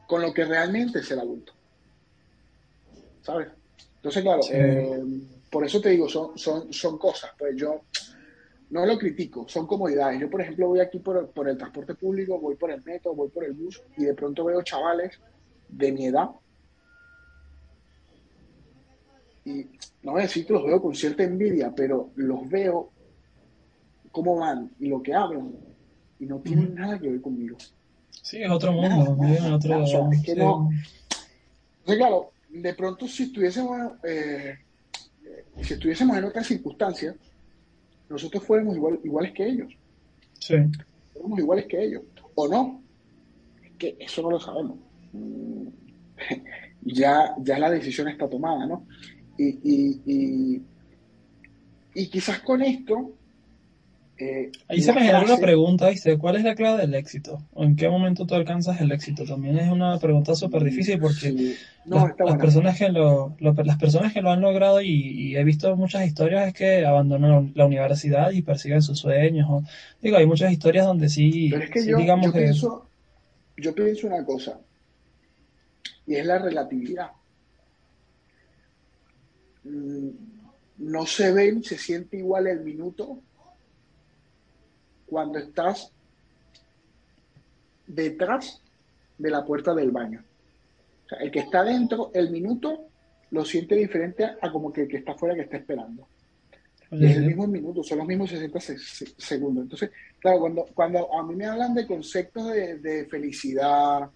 con 0.07 0.21
lo 0.21 0.33
que 0.33 0.45
realmente 0.45 0.99
es 0.99 1.07
ser 1.07 1.19
adulto. 1.19 1.53
¿Sabes? 3.21 3.49
Entonces, 3.97 4.23
claro, 4.23 4.41
eh, 4.51 5.03
por 5.51 5.65
eso 5.65 5.81
te 5.81 5.89
digo, 5.89 6.07
son, 6.07 6.37
son, 6.37 6.71
son 6.71 6.97
cosas. 6.97 7.31
Pues 7.37 7.55
yo, 7.55 7.81
no 8.69 8.85
lo 8.85 8.97
critico, 8.97 9.47
son 9.47 9.65
comodidades. 9.65 10.19
Yo, 10.19 10.29
por 10.29 10.41
ejemplo, 10.41 10.67
voy 10.67 10.79
aquí 10.79 10.99
por, 10.99 11.31
el 11.47 11.57
transporte 11.57 11.95
público, 11.95 12.39
voy 12.39 12.55
por 12.55 12.71
el 12.71 12.83
metro, 12.83 13.13
voy 13.15 13.29
por 13.29 13.43
el 13.43 13.53
bus 13.53 13.81
y 13.97 14.05
de 14.05 14.13
pronto 14.13 14.45
veo 14.45 14.61
chavales 14.61 15.19
de 15.67 15.91
mi 15.91 16.07
edad 16.07 16.29
y 19.49 19.67
no 20.03 20.11
voy 20.11 20.21
a 20.21 20.23
decir 20.23 20.45
que 20.45 20.53
los 20.53 20.63
veo 20.63 20.81
con 20.81 20.95
cierta 20.95 21.23
envidia, 21.23 21.73
pero 21.75 22.11
los 22.15 22.47
veo 22.49 22.91
cómo 24.11 24.37
van 24.37 24.71
y 24.79 24.87
lo 24.87 25.01
que 25.01 25.13
hablan 25.13 25.51
y 26.19 26.25
no 26.25 26.39
tienen 26.39 26.75
nada 26.75 26.99
que 26.99 27.09
ver 27.09 27.21
conmigo. 27.21 27.57
Sí, 28.21 28.41
es 28.41 28.51
otro 28.51 28.71
mundo, 28.71 29.15
nada, 29.15 29.55
otro... 29.55 29.83
O 29.83 29.87
sea, 29.87 30.09
es 30.11 30.23
que 30.23 30.35
no... 30.35 30.69
Entonces, 31.79 31.97
claro, 31.97 32.31
de 32.49 32.73
pronto 32.73 33.07
si 33.07 33.23
estuviésemos, 33.23 33.93
eh, 34.03 34.57
si 35.61 35.73
estuviésemos 35.73 36.17
en 36.17 36.25
otras 36.25 36.45
circunstancias, 36.45 37.15
nosotros 38.09 38.43
fuéramos 38.43 38.75
igual, 38.75 38.99
iguales 39.03 39.31
que 39.33 39.47
ellos. 39.47 39.73
Sí. 40.39 40.55
Fuéramos 41.13 41.39
iguales 41.39 41.65
que 41.65 41.83
ellos. 41.83 42.03
¿O 42.35 42.47
no? 42.47 42.81
Es 43.63 43.71
que 43.77 43.95
eso 43.99 44.21
no 44.21 44.31
lo 44.31 44.39
sabemos. 44.39 44.77
Ya, 46.81 47.35
ya 47.39 47.59
la 47.59 47.69
decisión 47.69 48.07
está 48.07 48.29
tomada, 48.29 48.65
¿no? 48.65 48.87
Y, 49.39 49.59
y, 49.63 50.01
y, 50.05 50.61
y 51.93 52.07
quizás 52.07 52.39
con 52.41 52.61
esto 52.61 53.13
eh, 54.21 54.51
Ahí 54.67 54.81
se 54.81 54.91
me 54.91 54.99
genera 54.99 55.21
una 55.21 55.37
pregunta, 55.37 55.87
dice, 55.87 56.17
¿cuál 56.17 56.35
es 56.35 56.43
la 56.43 56.53
clave 56.53 56.81
del 56.81 56.93
éxito? 56.93 57.41
¿O 57.53 57.63
en 57.63 57.77
qué 57.77 57.87
momento 57.87 58.25
tú 58.25 58.35
alcanzas 58.35 58.81
el 58.81 58.91
éxito? 58.91 59.23
También 59.23 59.57
es 59.57 59.71
una 59.71 59.97
pregunta 59.97 60.35
súper 60.35 60.61
difícil 60.65 60.99
porque 60.99 61.55
las, 61.85 62.37
personas 62.37 62.77
que 62.77 62.89
lo, 62.89 63.37
las 63.39 63.77
personas 63.77 64.11
que 64.11 64.21
lo 64.21 64.29
han 64.31 64.41
logrado 64.41 64.81
y, 64.81 65.37
he 65.37 65.43
visto 65.45 65.73
muchas 65.77 66.05
historias 66.05 66.49
es 66.49 66.53
que 66.53 66.85
abandonan 66.85 67.53
la 67.55 67.65
universidad 67.65 68.31
y 68.31 68.41
persiguen 68.41 68.81
sus 68.81 68.99
sueños. 68.99 69.47
O, 69.49 69.63
digo, 70.01 70.17
hay 70.17 70.25
muchas 70.25 70.51
historias 70.51 70.85
donde 70.85 71.07
sí, 71.07 71.47
Pero 71.49 71.63
es 71.63 71.69
que 71.69 71.85
yo, 71.85 71.97
digamos 71.97 72.25
yo 72.25 72.33
Pienso, 72.33 72.89
yo 73.55 73.73
pienso 73.73 74.07
una 74.07 74.25
cosa, 74.25 74.59
y 76.05 76.15
es 76.15 76.25
la 76.25 76.39
relatividad. 76.39 77.11
Mm, 79.63 80.09
no 80.79 81.05
se 81.05 81.31
ve 81.33 81.51
ni 81.51 81.63
se 81.63 81.77
siente 81.77 82.17
igual 82.17 82.47
el 82.47 82.61
minuto 82.61 83.19
cuando 85.05 85.39
estás 85.39 85.91
detrás 87.85 88.61
de 89.17 89.29
la 89.29 89.43
puerta 89.43 89.73
del 89.73 89.91
baño. 89.91 90.23
O 91.05 91.09
sea, 91.09 91.19
el 91.19 91.31
que 91.31 91.39
está 91.39 91.63
dentro, 91.63 92.11
el 92.13 92.29
minuto, 92.29 92.87
lo 93.31 93.43
siente 93.43 93.75
diferente 93.75 94.23
a 94.23 94.51
como 94.51 94.71
que 94.71 94.81
el 94.81 94.87
que 94.87 94.97
está 94.97 95.11
afuera 95.11 95.35
que 95.35 95.41
está 95.41 95.57
esperando. 95.57 96.07
es 96.91 97.17
el 97.17 97.25
mismo 97.25 97.47
minuto, 97.47 97.83
son 97.83 97.97
los 97.99 98.07
mismos 98.07 98.29
60 98.29 98.59
segundos. 99.17 99.63
Entonces, 99.63 99.91
claro, 100.19 100.39
cuando, 100.39 100.65
cuando 100.73 101.13
a 101.13 101.23
mí 101.23 101.35
me 101.35 101.45
hablan 101.45 101.73
de 101.73 101.85
conceptos 101.85 102.53
de, 102.53 103.07
felicidad, 103.09 104.09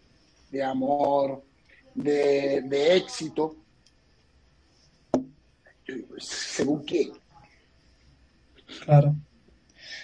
de 0.51 0.63
amor, 0.63 1.43
de, 1.95 2.61
de 2.61 2.95
éxito, 2.95 3.62
¿según 6.17 6.85
qué? 6.85 7.11
Claro. 8.85 9.15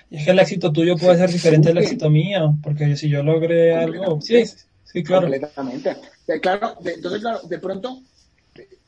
Y 0.10 0.18
es 0.18 0.26
que 0.26 0.32
el 0.32 0.40
éxito 0.40 0.72
tuyo 0.72 0.98
puede 0.98 1.18
ser 1.18 1.30
diferente 1.30 1.70
al 1.70 1.78
éxito 1.78 2.10
mío, 2.10 2.58
porque 2.64 2.96
si 2.96 3.10
yo 3.10 3.22
logré 3.22 3.76
algo, 3.76 4.20
sí, 4.22 4.44
sí, 4.84 5.04
claro. 5.04 5.28
Completamente. 5.28 5.96
Claro, 6.42 6.78
entonces, 6.84 7.22
claro, 7.22 7.42
de 7.48 7.60
pronto, 7.60 8.02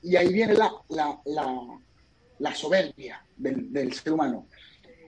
y 0.02 0.16
ahí 0.16 0.34
viene 0.34 0.54
la, 0.54 0.72
la, 0.90 1.20
la, 2.40 2.56
soberbia 2.56 3.24
del, 3.38 3.72
del, 3.72 3.94
ser 3.94 4.14
humano. 4.14 4.48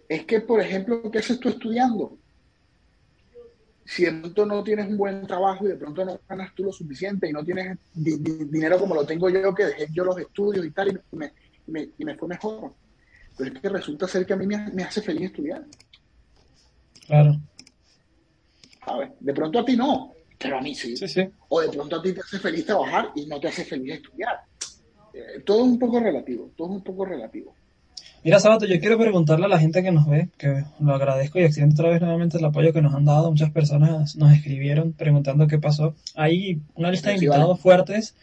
Es 0.08 0.26
que, 0.26 0.42
por 0.42 0.62
ejemplo, 0.62 1.10
¿qué 1.12 1.20
haces 1.20 1.40
tú 1.40 1.50
estudiando? 1.50 2.18
Si 3.86 4.06
de 4.06 4.14
pronto 4.14 4.46
no 4.46 4.64
tienes 4.64 4.88
un 4.88 4.98
buen 4.98 5.26
trabajo 5.26 5.66
y 5.66 5.70
de 5.70 5.76
pronto 5.76 6.06
no 6.06 6.20
ganas 6.30 6.54
tú 6.56 6.64
lo 6.64 6.72
suficiente 6.72 7.28
y 7.28 7.34
no 7.34 7.44
tienes 7.44 7.78
dinero 7.94 8.80
como 8.80 8.96
lo 8.96 9.06
tengo 9.06 9.30
yo, 9.30 9.54
que 9.54 9.66
dejé 9.66 9.88
yo 9.92 10.06
los 10.06 10.18
estudios 10.20 10.66
y 10.66 10.72
tal, 10.72 10.90
y 10.90 11.16
me, 11.16 11.34
me, 11.68 11.90
y 11.98 12.06
me 12.06 12.16
fue 12.16 12.28
mejor. 12.28 12.74
Pero 13.38 13.54
es 13.54 13.60
que 13.60 13.70
resulta 13.70 14.08
ser 14.08 14.26
que 14.26 14.34
a 14.34 14.38
mí 14.38 14.46
me, 14.46 14.72
me 14.72 14.84
hace 14.84 15.02
feliz 15.02 15.28
estudiar. 15.28 15.64
Claro. 17.08 17.40
De 19.20 19.34
pronto 19.34 19.60
a 19.60 19.66
ti 19.66 19.78
no, 19.78 20.14
pero 20.38 20.58
a 20.58 20.62
mí 20.62 20.76
sí. 20.76 20.94
O 21.50 21.62
de 21.62 21.70
pronto 21.70 21.96
a 21.96 22.02
ti 22.02 22.14
te 22.14 22.22
hace 22.22 22.40
feliz 22.40 22.66
trabajar 22.66 23.12
y 23.16 23.26
no 23.26 23.40
te 23.40 23.48
hace 23.48 23.64
feliz 23.64 23.96
estudiar. 23.96 24.42
Eh, 25.14 25.42
todo 25.46 25.60
es 25.60 25.64
un 25.64 25.80
poco 25.80 26.00
relativo, 26.00 26.52
todo 26.58 26.68
es 26.70 26.76
un 26.76 26.84
poco 26.84 27.06
relativo. 27.06 27.54
Mira, 28.24 28.40
Sabato, 28.40 28.66
yo 28.66 28.80
quiero 28.80 28.98
preguntarle 28.98 29.46
a 29.46 29.50
la 29.50 29.60
gente 29.60 29.84
que 29.84 29.92
nos 29.92 30.08
ve, 30.08 30.30
que 30.38 30.64
lo 30.80 30.96
agradezco 30.96 31.40
y 31.40 31.44
extiendo 31.44 31.74
otra 31.74 31.90
vez 31.90 32.02
nuevamente 32.02 32.38
el 32.38 32.46
apoyo 32.46 32.72
que 32.72 32.82
nos 32.82 32.96
han 32.96 33.04
dado. 33.04 33.30
Muchas 33.30 33.52
personas 33.52 34.16
nos 34.16 34.32
escribieron 34.32 34.94
preguntando 34.94 35.48
qué 35.48 35.60
pasó. 35.60 35.94
Hay 36.16 36.62
una 36.76 36.90
lista 36.90 37.10
de 37.10 37.16
invitados 37.16 37.60
fuertes 37.60 38.16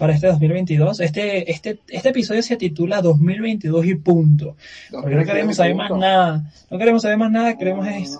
para 0.00 0.14
este 0.14 0.28
2022. 0.28 0.98
Este, 1.00 1.52
este, 1.52 1.78
este 1.88 2.08
episodio 2.08 2.42
se 2.42 2.56
titula 2.56 3.02
2022 3.02 3.84
y 3.84 3.94
punto. 3.96 4.56
Porque 4.90 5.14
no 5.14 5.24
queremos 5.24 5.56
saber 5.56 5.74
más 5.74 5.90
nada. 5.90 6.50
No 6.70 6.78
queremos 6.78 7.02
saber 7.02 7.18
más 7.18 7.30
nada, 7.30 7.58
queremos 7.58 7.86
es, 7.86 8.18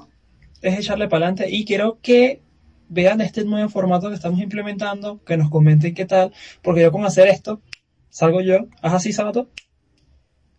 es 0.60 0.78
echarle 0.78 1.08
para 1.08 1.24
adelante. 1.24 1.50
Y 1.50 1.64
quiero 1.64 1.98
que 2.02 2.42
vean 2.90 3.22
este 3.22 3.44
nuevo 3.44 3.70
formato 3.70 4.10
que 4.10 4.14
estamos 4.14 4.40
implementando, 4.40 5.24
que 5.24 5.38
nos 5.38 5.48
comenten 5.48 5.94
qué 5.94 6.04
tal, 6.04 6.32
porque 6.60 6.82
yo 6.82 6.92
con 6.92 7.06
hacer 7.06 7.28
esto, 7.28 7.62
salgo 8.10 8.42
yo, 8.42 8.66
haz 8.82 8.92
así, 8.92 9.14
Sabato, 9.14 9.48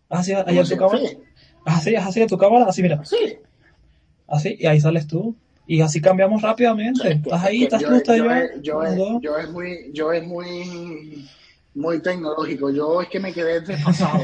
haz 0.08 0.28
así, 0.28 0.32
en 0.32 0.66
tu 0.66 0.76
cámara, 0.76 1.02
haz 1.66 1.78
así, 1.78 1.94
haz 1.94 2.06
así 2.06 2.22
en 2.22 2.28
tu 2.28 2.38
cámara, 2.38 2.64
así, 2.64 2.82
mira, 2.82 3.02
así, 4.26 4.56
y 4.58 4.66
ahí 4.66 4.80
sales 4.80 5.06
tú, 5.06 5.36
y 5.66 5.80
así 5.80 6.00
cambiamos 6.00 6.42
rápidamente. 6.42 7.12
estás 7.12 7.44
ahí, 7.44 7.64
estás 7.64 7.82
tú, 7.82 7.94
estás 7.94 8.16
yo. 8.16 8.24
Yo, 8.62 9.20
yo, 9.20 9.38
es, 9.38 9.50
muy, 9.50 9.90
yo 9.92 10.12
es 10.12 10.26
muy, 10.26 11.28
muy 11.74 12.00
tecnológico. 12.00 12.70
Yo 12.70 13.02
es 13.02 13.08
que 13.08 13.20
me 13.20 13.32
quedé 13.32 13.60
desfasado. 13.60 14.20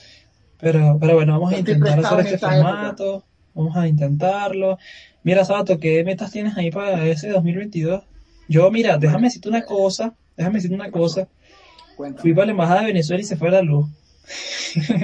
pero, 0.60 0.98
pero 1.00 1.14
bueno, 1.14 1.32
vamos 1.32 1.52
a 1.52 1.58
intentar 1.58 1.98
hacer 1.98 2.20
este 2.20 2.38
formato. 2.38 3.24
Vamos 3.54 3.76
a 3.76 3.86
intentarlo. 3.86 4.78
Mira, 5.22 5.44
Sabato, 5.44 5.78
¿qué 5.78 6.04
metas 6.04 6.32
tienes 6.32 6.56
ahí 6.56 6.70
para 6.70 7.06
ese 7.06 7.28
2022? 7.28 8.02
Yo, 8.48 8.70
mira, 8.70 8.98
déjame 8.98 9.28
decirte 9.28 9.48
una 9.48 9.62
cosa. 9.62 10.14
Déjame 10.36 10.56
decirte 10.56 10.74
una 10.74 10.90
cosa. 10.90 11.28
Fui 12.18 12.34
para 12.34 12.46
la 12.46 12.52
embajada 12.52 12.80
de 12.80 12.86
Venezuela 12.88 13.22
y 13.22 13.24
se 13.24 13.36
fue 13.36 13.50
la 13.50 13.62
luz. 13.62 13.86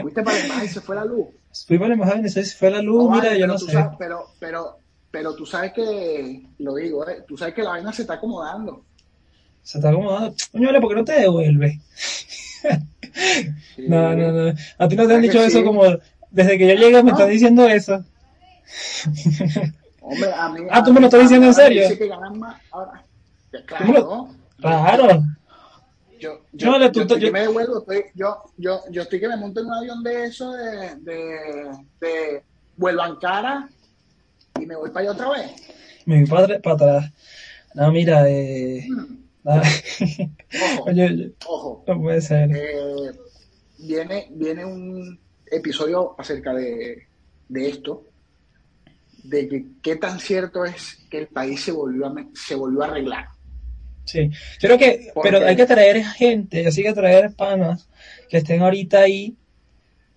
¿Fuiste 0.02 0.22
para 0.22 0.36
la 0.36 0.44
embajada 0.44 0.64
y 0.64 0.68
se 0.68 0.80
fue 0.80 0.96
la 0.96 1.04
luz? 1.04 1.28
Fui 1.66 1.78
para 1.78 1.88
la 1.88 1.94
embajada 1.94 2.16
de 2.16 2.22
Venezuela 2.22 2.46
y 2.46 2.50
se 2.50 2.56
fue 2.56 2.70
la 2.70 2.82
luz. 2.82 3.10
mira, 3.10 3.36
yo 3.36 3.46
no 3.46 3.58
sé. 3.58 3.72
pero, 3.98 4.26
pero, 4.40 4.79
pero 5.10 5.34
tú 5.34 5.44
sabes 5.44 5.72
que, 5.72 6.42
lo 6.58 6.74
digo, 6.74 7.08
¿eh? 7.08 7.24
tú 7.26 7.36
sabes 7.36 7.54
que 7.54 7.62
la 7.62 7.70
vaina 7.70 7.92
se 7.92 8.02
está 8.02 8.14
acomodando. 8.14 8.84
Se 9.62 9.78
está 9.78 9.90
acomodando. 9.90 10.34
Coño, 10.52 10.80
¿por 10.80 10.88
qué 10.88 10.94
no 10.94 11.04
te 11.04 11.20
devuelve? 11.20 11.80
No, 13.76 14.14
no, 14.14 14.30
no. 14.30 14.54
A 14.78 14.86
ti 14.86 14.94
no 14.94 15.06
te 15.08 15.14
han 15.14 15.22
dicho 15.22 15.42
eso 15.42 15.64
como, 15.64 15.82
desde 16.30 16.58
que 16.58 16.68
yo 16.68 16.74
llegué 16.74 17.02
me 17.02 17.10
estás 17.10 17.28
diciendo 17.28 17.66
eso. 17.66 18.04
Hombre, 20.00 20.32
a 20.32 20.48
mí, 20.50 20.60
ah, 20.70 20.84
tú 20.84 20.92
me 20.92 21.00
lo 21.00 21.06
estás 21.06 21.22
diciendo 21.22 21.46
en 21.48 21.54
serio. 21.54 21.88
Que 21.98 22.06
ganan 22.06 22.38
más. 22.38 22.60
Ahora, 22.70 23.04
claro. 23.66 24.28
Claro. 24.58 25.24
Yo, 26.20 26.42
yo, 26.52 26.78
yo, 26.78 26.92
yo, 26.92 27.02
estoy 27.02 27.18
que 27.18 27.32
me 27.32 27.40
devuelvo, 27.40 27.78
estoy, 27.78 28.04
yo, 28.14 28.44
yo, 28.58 28.80
yo 28.90 29.02
estoy 29.02 29.18
que 29.18 29.28
me 29.28 29.38
monto 29.38 29.60
en 29.60 29.66
un 29.66 29.72
avión 29.72 30.02
de 30.02 30.24
eso, 30.24 30.52
de, 30.52 30.96
de, 30.96 31.70
de 32.00 32.44
vuelvan 32.76 33.16
cara 33.16 33.68
y 34.58 34.66
me 34.66 34.76
voy 34.76 34.90
para 34.90 35.00
allá 35.00 35.12
otra 35.12 35.30
vez. 35.30 35.52
Me 36.06 36.20
voy 36.20 36.26
para, 36.26 36.58
para 36.60 36.74
atrás. 36.74 37.12
No, 37.74 37.92
mira, 37.92 38.28
eh, 38.28 38.86
ojo, 39.44 40.86
ojo. 41.46 41.84
No 41.86 42.00
puede 42.00 42.20
ser. 42.20 42.50
Eh, 42.54 43.12
viene, 43.78 44.26
viene 44.30 44.64
un 44.64 45.18
episodio 45.50 46.14
acerca 46.18 46.52
de, 46.54 47.06
de 47.48 47.68
esto, 47.68 48.04
de 49.24 49.48
que 49.48 49.66
qué 49.82 49.96
tan 49.96 50.18
cierto 50.18 50.64
es 50.64 50.98
que 51.10 51.18
el 51.18 51.26
país 51.28 51.60
se 51.60 51.72
volvió 51.72 52.06
a, 52.06 52.14
se 52.34 52.54
volvió 52.54 52.82
a 52.82 52.86
arreglar. 52.86 53.28
Sí, 54.04 54.30
creo 54.58 54.76
que, 54.76 55.12
pero 55.22 55.46
hay 55.46 55.54
que 55.54 55.66
traer 55.66 56.02
gente, 56.04 56.66
así 56.66 56.82
que 56.82 56.92
traer 56.92 57.32
panas 57.34 57.88
que 58.28 58.38
estén 58.38 58.62
ahorita 58.62 59.00
ahí 59.00 59.36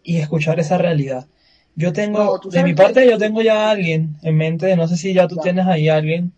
y 0.04 0.18
escuchar 0.18 0.60
esa 0.60 0.78
realidad. 0.78 1.28
Yo 1.75 1.92
tengo, 1.92 2.39
de 2.39 2.63
mi 2.63 2.74
parte, 2.74 3.10
yo 3.10 3.18
tengo 3.18 3.42
ya 3.42 3.68
a 3.68 3.72
alguien 3.72 4.15
en 4.22 4.38
mente, 4.38 4.75
no 4.75 4.88
sé 4.88 4.96
si 4.96 5.13
ya 5.13 5.27
tú 5.27 5.38
tienes 5.38 5.65
ahí 5.65 5.89
a 5.89 5.96
alguien. 5.96 6.32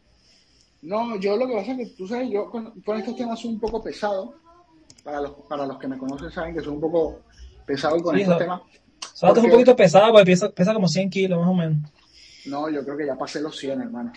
No, 0.81 1.19
yo 1.19 1.35
lo 1.35 1.47
que 1.47 1.55
pasa 1.55 1.71
es 1.71 1.77
que 1.77 1.85
tú 1.95 2.07
sabes, 2.07 2.29
yo 2.29 2.49
con, 2.49 2.71
estos 2.97 3.15
temas 3.15 3.39
soy 3.39 3.51
un 3.51 3.59
poco 3.59 3.83
pesado. 3.83 4.35
Para 5.03 5.21
los, 5.21 5.31
para 5.47 5.67
los 5.67 5.77
que 5.77 5.87
me 5.87 5.97
conocen 5.97 6.31
saben 6.31 6.55
que 6.55 6.61
soy 6.61 6.73
un 6.73 6.81
poco 6.81 7.19
pesado 7.65 8.01
con 8.01 8.17
estos 8.17 8.37
temas. 8.37 8.61
Porque... 9.19 9.39
un 9.41 9.49
poquito 9.51 9.75
pesado, 9.75 10.11
porque 10.11 10.25
pesa, 10.25 10.49
pesa, 10.49 10.73
como 10.73 10.87
100 10.87 11.09
kilos 11.09 11.39
más 11.39 11.49
o 11.49 11.53
menos. 11.53 11.77
No, 12.45 12.69
yo 12.69 12.83
creo 12.83 12.97
que 12.97 13.05
ya 13.05 13.15
pasé 13.15 13.41
los 13.41 13.57
100, 13.57 13.81
hermano. 13.81 14.13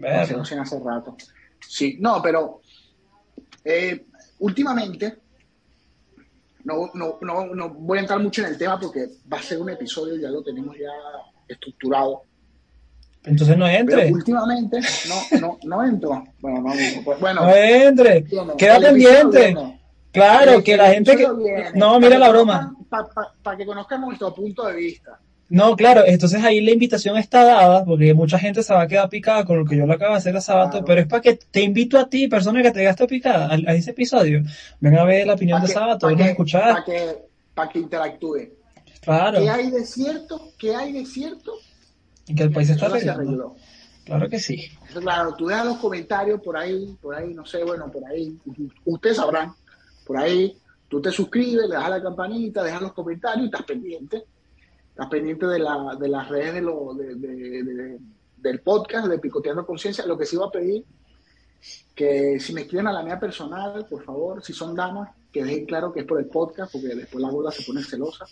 Pasé 0.00 0.34
los 0.34 0.48
100 0.48 0.60
hace 0.60 0.80
rato. 0.80 1.16
Sí, 1.60 1.96
no, 2.00 2.22
pero 2.22 2.60
eh, 3.64 4.06
últimamente 4.38 5.18
no, 6.64 6.90
no, 6.94 7.18
no, 7.20 7.54
no 7.54 7.68
voy 7.70 7.98
a 7.98 8.00
entrar 8.02 8.18
mucho 8.20 8.42
en 8.42 8.48
el 8.48 8.58
tema 8.58 8.78
porque 8.80 9.08
va 9.30 9.38
a 9.38 9.42
ser 9.42 9.60
un 9.60 9.70
episodio, 9.70 10.16
ya 10.16 10.28
lo 10.28 10.42
tenemos 10.42 10.76
ya 10.76 10.90
estructurado. 11.48 12.22
Entonces 13.24 13.56
no 13.56 13.66
entre. 13.66 14.12
últimamente, 14.12 14.80
no, 15.08 15.40
no, 15.40 15.58
no 15.64 15.84
entro. 15.84 16.24
Bueno, 16.40 16.60
no, 16.60 16.72
pues, 17.04 17.20
bueno. 17.20 17.42
No 17.42 17.54
entre. 17.54 18.24
Queda 18.56 18.80
pendiente. 18.80 19.56
Claro, 20.12 20.62
que 20.62 20.76
la 20.76 20.90
gente 20.90 21.16
que... 21.16 21.26
No, 21.74 21.98
mira 21.98 22.18
la 22.18 22.28
broma. 22.28 22.74
Para 23.42 23.56
que 23.56 23.66
conozcan 23.66 24.00
nuestro 24.00 24.32
punto 24.32 24.66
de 24.66 24.74
vista. 24.74 25.18
No, 25.48 25.76
claro, 25.76 26.02
entonces 26.06 26.42
ahí 26.42 26.60
la 26.60 26.70
invitación 26.70 27.16
está 27.16 27.44
dada, 27.44 27.84
porque 27.84 28.14
mucha 28.14 28.38
gente 28.38 28.62
se 28.62 28.72
va 28.72 28.82
a 28.82 28.88
quedar 28.88 29.08
picada 29.08 29.44
con 29.44 29.58
lo 29.58 29.64
que 29.64 29.76
yo 29.76 29.86
le 29.86 29.94
acabo 29.94 30.12
de 30.12 30.18
hacer 30.18 30.36
a 30.36 30.40
Sabato, 30.40 30.84
pero 30.84 31.02
es 31.02 31.06
para 31.06 31.20
que 31.20 31.38
te 31.50 31.60
invito 31.60 31.98
a 31.98 32.08
ti, 32.08 32.28
persona 32.28 32.62
que 32.62 32.70
te 32.70 32.80
quedaste 32.80 33.06
picada 33.06 33.50
a, 33.52 33.74
ese 33.74 33.90
episodio. 33.90 34.42
Ven 34.80 34.98
a 34.98 35.04
ver 35.04 35.26
la 35.26 35.34
opinión 35.34 35.60
de 35.60 35.68
Sabato, 35.68 36.06
ven 36.06 36.22
a 36.22 36.30
escuchar. 36.30 36.72
Para 36.72 36.84
que, 36.84 37.16
para 37.54 37.68
que 37.68 37.78
interactúe. 37.78 38.50
Claro. 39.02 39.38
¿Qué 39.38 39.50
hay 39.50 39.70
de 39.70 39.84
cierto? 39.84 40.52
¿Qué 40.58 40.74
hay 40.74 40.92
de 40.92 41.04
cierto? 41.04 41.52
Y 42.26 42.34
que 42.34 42.44
el 42.44 42.52
país 42.52 42.70
está 42.70 42.86
arreglando. 42.86 43.54
Claro 44.04 44.28
que 44.28 44.38
sí. 44.38 44.70
claro, 44.92 45.34
tú 45.34 45.46
dejas 45.46 45.66
los 45.66 45.76
comentarios 45.78 46.40
por 46.40 46.56
ahí, 46.56 46.96
por 47.00 47.14
ahí, 47.14 47.32
no 47.32 47.44
sé, 47.46 47.64
bueno, 47.64 47.90
por 47.90 48.04
ahí, 48.04 48.38
ustedes 48.84 49.16
sabrán, 49.16 49.54
por 50.06 50.18
ahí, 50.18 50.58
tú 50.88 51.00
te 51.00 51.10
suscribes, 51.10 51.68
le 51.68 51.74
das 51.74 51.84
a 51.84 51.88
la 51.88 52.02
campanita, 52.02 52.62
dejas 52.62 52.82
los 52.82 52.92
comentarios 52.92 53.44
y 53.44 53.46
estás 53.46 53.62
pendiente 53.62 54.24
estás 54.94 55.08
pendiente 55.08 55.44
de, 55.46 55.58
la, 55.58 55.96
de 55.98 56.08
las 56.08 56.28
redes 56.28 56.54
de 56.54 56.62
lo, 56.62 56.94
de, 56.94 57.98
del 58.36 58.60
podcast, 58.60 59.08
de 59.08 59.18
Picoteando 59.18 59.66
Conciencia. 59.66 60.06
Lo 60.06 60.16
que 60.16 60.24
sí 60.24 60.36
iba 60.36 60.46
a 60.46 60.52
pedir, 60.52 60.84
que 61.96 62.38
si 62.38 62.52
me 62.52 62.60
escriben 62.60 62.86
a 62.86 62.92
la 62.92 63.02
mía 63.02 63.18
personal, 63.18 63.86
por 63.90 64.04
favor, 64.04 64.44
si 64.44 64.52
son 64.52 64.76
damas, 64.76 65.10
que 65.32 65.42
dejen 65.42 65.66
claro 65.66 65.92
que 65.92 66.00
es 66.00 66.06
por 66.06 66.20
el 66.20 66.26
podcast, 66.26 66.70
porque 66.70 66.94
después 66.94 67.20
la 67.20 67.28
gorda 67.28 67.50
se 67.50 67.64
pone 67.64 67.82
celosa 67.82 68.24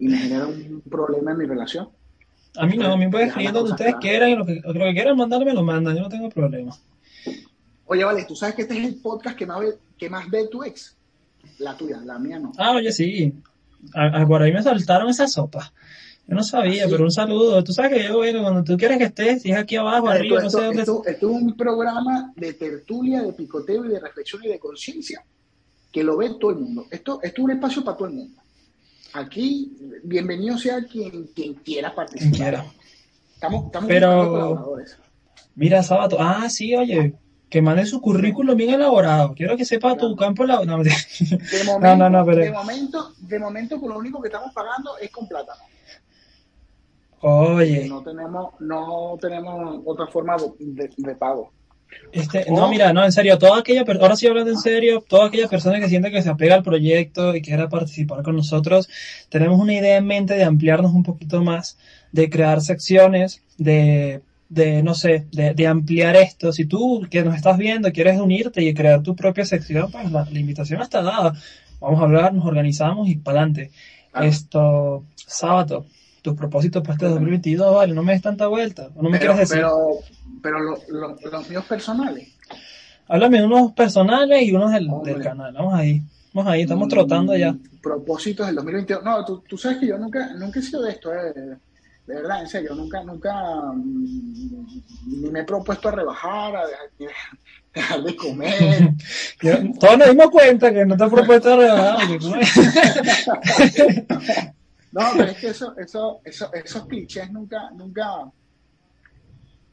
y 0.00 0.08
me 0.08 0.18
genera 0.18 0.48
un 0.48 0.82
problema 0.90 1.30
en 1.30 1.38
mi 1.38 1.46
relación. 1.46 1.88
A 2.56 2.66
mí 2.66 2.76
no, 2.76 2.92
a 2.92 2.96
mí 2.96 3.04
me 3.04 3.10
pueden 3.12 3.28
escribir 3.28 3.52
donde 3.52 3.70
ustedes 3.70 3.94
quieran 4.00 4.30
y 4.30 4.34
lo 4.34 4.44
que, 4.44 4.60
lo 4.64 4.72
que 4.72 4.92
quieran 4.92 5.16
mandarme 5.16 5.54
lo 5.54 5.62
mandan, 5.62 5.94
yo 5.94 6.02
no 6.02 6.08
tengo 6.08 6.28
problema. 6.30 6.76
Oye, 7.84 8.02
vale, 8.02 8.24
tú 8.24 8.34
sabes 8.34 8.56
que 8.56 8.62
este 8.62 8.76
es 8.76 8.84
el 8.86 8.96
podcast 8.96 9.36
que 9.36 9.46
más 9.46 9.60
ve, 9.60 9.78
que 9.96 10.10
más 10.10 10.28
ve 10.28 10.48
tu 10.48 10.64
ex. 10.64 10.96
La 11.60 11.76
tuya, 11.76 12.00
la 12.00 12.18
mía 12.18 12.40
no. 12.40 12.50
Ah, 12.58 12.72
oye, 12.72 12.90
sí 12.90 13.32
por 14.26 14.42
ahí 14.42 14.52
me 14.52 14.62
saltaron 14.62 15.08
esa 15.08 15.28
sopa. 15.28 15.72
Yo 16.28 16.34
no 16.34 16.42
sabía, 16.42 16.88
pero 16.88 17.04
un 17.04 17.12
saludo. 17.12 17.62
Tú 17.62 17.72
sabes 17.72 17.92
que 17.92 18.04
yo, 18.08 18.16
bueno, 18.16 18.42
cuando 18.42 18.64
tú 18.64 18.76
quieres 18.76 18.98
que 18.98 19.04
estés, 19.04 19.42
si 19.42 19.52
es 19.52 19.56
aquí 19.56 19.76
abajo, 19.76 20.08
arriba, 20.08 20.42
no 20.42 20.50
sé 20.50 20.60
dónde. 20.60 20.82
Esto, 20.82 21.02
esto, 21.06 21.30
es 21.30 21.32
un 21.36 21.56
programa 21.56 22.32
de 22.34 22.52
tertulia, 22.54 23.22
de 23.22 23.32
picoteo 23.32 23.84
y 23.84 23.88
de 23.88 24.00
reflexión 24.00 24.42
y 24.44 24.48
de 24.48 24.58
conciencia 24.58 25.24
que 25.92 26.02
lo 26.02 26.16
ve 26.16 26.30
todo 26.40 26.50
el 26.50 26.58
mundo. 26.58 26.86
Esto, 26.90 27.20
esto 27.22 27.40
es 27.40 27.44
un 27.44 27.50
espacio 27.52 27.84
para 27.84 27.96
todo 27.96 28.08
el 28.08 28.14
mundo. 28.14 28.42
Aquí, 29.12 29.76
bienvenido 30.02 30.58
sea 30.58 30.84
quien, 30.84 31.28
quien 31.28 31.54
quiera 31.54 31.94
participar. 31.94 32.36
Quiera. 32.36 32.66
Estamos, 33.34 33.66
estamos 33.66 33.88
pero, 33.88 34.76
Mira, 35.54 35.82
sábado. 35.82 36.16
Ah, 36.20 36.50
sí, 36.50 36.74
oye 36.74 37.14
que 37.48 37.62
mande 37.62 37.86
su 37.86 38.00
currículum 38.00 38.56
bien 38.56 38.70
elaborado. 38.70 39.34
Quiero 39.34 39.56
que 39.56 39.64
sepa 39.64 39.96
tu 39.96 40.16
campo 40.16 40.44
laboral. 40.44 40.82
No, 41.80 41.96
no, 41.96 42.10
no, 42.10 42.24
pero... 42.24 42.38
de, 42.38 42.52
momento, 42.52 43.12
de 43.18 43.38
momento, 43.38 43.76
lo 43.76 43.98
único 43.98 44.20
que 44.20 44.28
estamos 44.28 44.52
pagando 44.52 44.98
es 44.98 45.10
con 45.10 45.28
plata. 45.28 45.52
Oye. 47.20 47.88
No 47.88 48.02
tenemos, 48.02 48.54
no 48.60 49.16
tenemos 49.20 49.80
otra 49.84 50.06
forma 50.06 50.36
de, 50.58 51.14
pago. 51.14 51.52
Este, 52.12 52.50
no, 52.50 52.68
mira, 52.68 52.92
no, 52.92 53.04
en 53.04 53.12
serio, 53.12 53.38
toda 53.38 53.58
aquella 53.58 53.84
ahora 54.00 54.16
sí 54.16 54.26
hablando 54.26 54.50
en 54.50 54.58
serio, 54.58 55.02
toda 55.06 55.28
aquella 55.28 55.48
persona 55.48 55.78
que 55.78 55.88
siente 55.88 56.10
que 56.10 56.22
se 56.22 56.28
apega 56.28 56.56
al 56.56 56.62
proyecto 56.62 57.34
y 57.34 57.42
quiera 57.42 57.68
participar 57.68 58.22
con 58.22 58.36
nosotros, 58.36 58.88
tenemos 59.28 59.60
una 59.60 59.74
idea 59.74 59.96
en 59.96 60.06
mente 60.06 60.34
de 60.34 60.44
ampliarnos 60.44 60.92
un 60.92 61.04
poquito 61.04 61.42
más, 61.42 61.78
de 62.12 62.28
crear 62.28 62.60
secciones, 62.60 63.42
de 63.56 64.20
de, 64.48 64.82
no 64.82 64.94
sé, 64.94 65.26
de, 65.32 65.66
ampliar 65.66 66.16
esto. 66.16 66.52
Si 66.52 66.66
tú 66.66 67.06
que 67.10 67.22
nos 67.22 67.34
estás 67.34 67.58
viendo 67.58 67.90
quieres 67.92 68.18
unirte 68.20 68.62
y 68.62 68.74
crear 68.74 69.02
tu 69.02 69.16
propia 69.16 69.44
sección, 69.44 69.90
pues 69.90 70.10
la, 70.10 70.26
invitación 70.32 70.82
está 70.82 71.02
dada. 71.02 71.32
Vamos 71.80 72.00
a 72.00 72.04
hablar, 72.04 72.32
nos 72.32 72.46
organizamos 72.46 73.08
y 73.08 73.16
para 73.16 73.40
adelante. 73.40 73.70
Esto, 74.14 75.04
sábado, 75.14 75.86
tus 76.22 76.34
propósitos 76.34 76.82
para 76.82 76.94
este 76.94 77.06
2022, 77.06 77.74
vale, 77.74 77.92
no 77.92 78.02
me 78.02 78.12
des 78.12 78.22
tanta 78.22 78.46
vuelta, 78.46 78.88
no 78.96 79.10
me 79.10 79.18
pero, 79.18 79.36
decir. 79.36 79.62
Pero, 80.42 80.78
los 81.30 81.50
míos 81.50 81.64
personales. 81.68 82.28
Háblame 83.08 83.38
de 83.38 83.44
unos 83.44 83.72
personales 83.72 84.42
y 84.42 84.52
unos 84.52 84.72
del, 84.72 85.22
canal, 85.22 85.52
vamos 85.52 85.74
ahí. 85.74 86.02
Vamos 86.32 86.52
ahí, 86.52 86.62
estamos 86.62 86.88
trotando 86.88 87.36
ya. 87.36 87.54
Propósitos 87.82 88.46
del 88.46 88.56
2022. 88.56 89.04
No, 89.04 89.24
tú, 89.24 89.42
tú 89.46 89.56
sabes 89.58 89.78
que 89.78 89.86
yo 89.86 89.98
nunca, 89.98 90.32
nunca 90.34 90.60
he 90.60 90.62
sido 90.62 90.82
de 90.82 90.90
esto, 90.92 91.12
eh 91.12 91.56
de 92.06 92.14
verdad, 92.14 92.40
en 92.40 92.46
serio, 92.46 92.74
nunca, 92.74 93.02
nunca, 93.02 93.34
mm, 93.74 94.66
ni 95.08 95.30
me 95.30 95.40
he 95.40 95.44
propuesto 95.44 95.88
a 95.88 95.92
rebajar, 95.92 96.54
a 96.54 96.64
dejar, 96.98 97.38
de 98.04 98.16
comer. 98.16 98.94
todos 99.80 99.98
nos 99.98 100.10
dimos 100.10 100.30
cuenta 100.30 100.72
que 100.72 100.86
no 100.86 100.96
te 100.96 101.04
has 101.04 101.10
propuesto 101.10 101.52
a 101.52 101.56
rebajar. 101.56 102.08
no, 104.92 105.02
pero 105.16 105.30
es 105.30 105.38
que 105.38 105.48
eso, 105.48 105.76
eso, 105.76 106.20
eso, 106.24 106.52
esos 106.52 106.86
clichés 106.86 107.28
nunca, 107.32 107.70
nunca, 107.72 108.30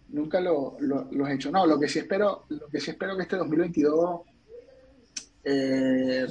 nunca 0.09 0.41
lo, 0.41 0.77
los 0.79 1.29
he 1.29 1.35
hecho. 1.35 1.51
No, 1.51 1.67
lo 1.67 1.79
que 1.79 1.87
sí 1.87 1.99
espero, 1.99 2.45
lo 2.49 2.67
que 2.67 2.79
sí 2.79 2.89
espero 2.89 3.15
que 3.15 3.21
este 3.23 3.37
2022 3.37 4.21
eh, 5.43 6.25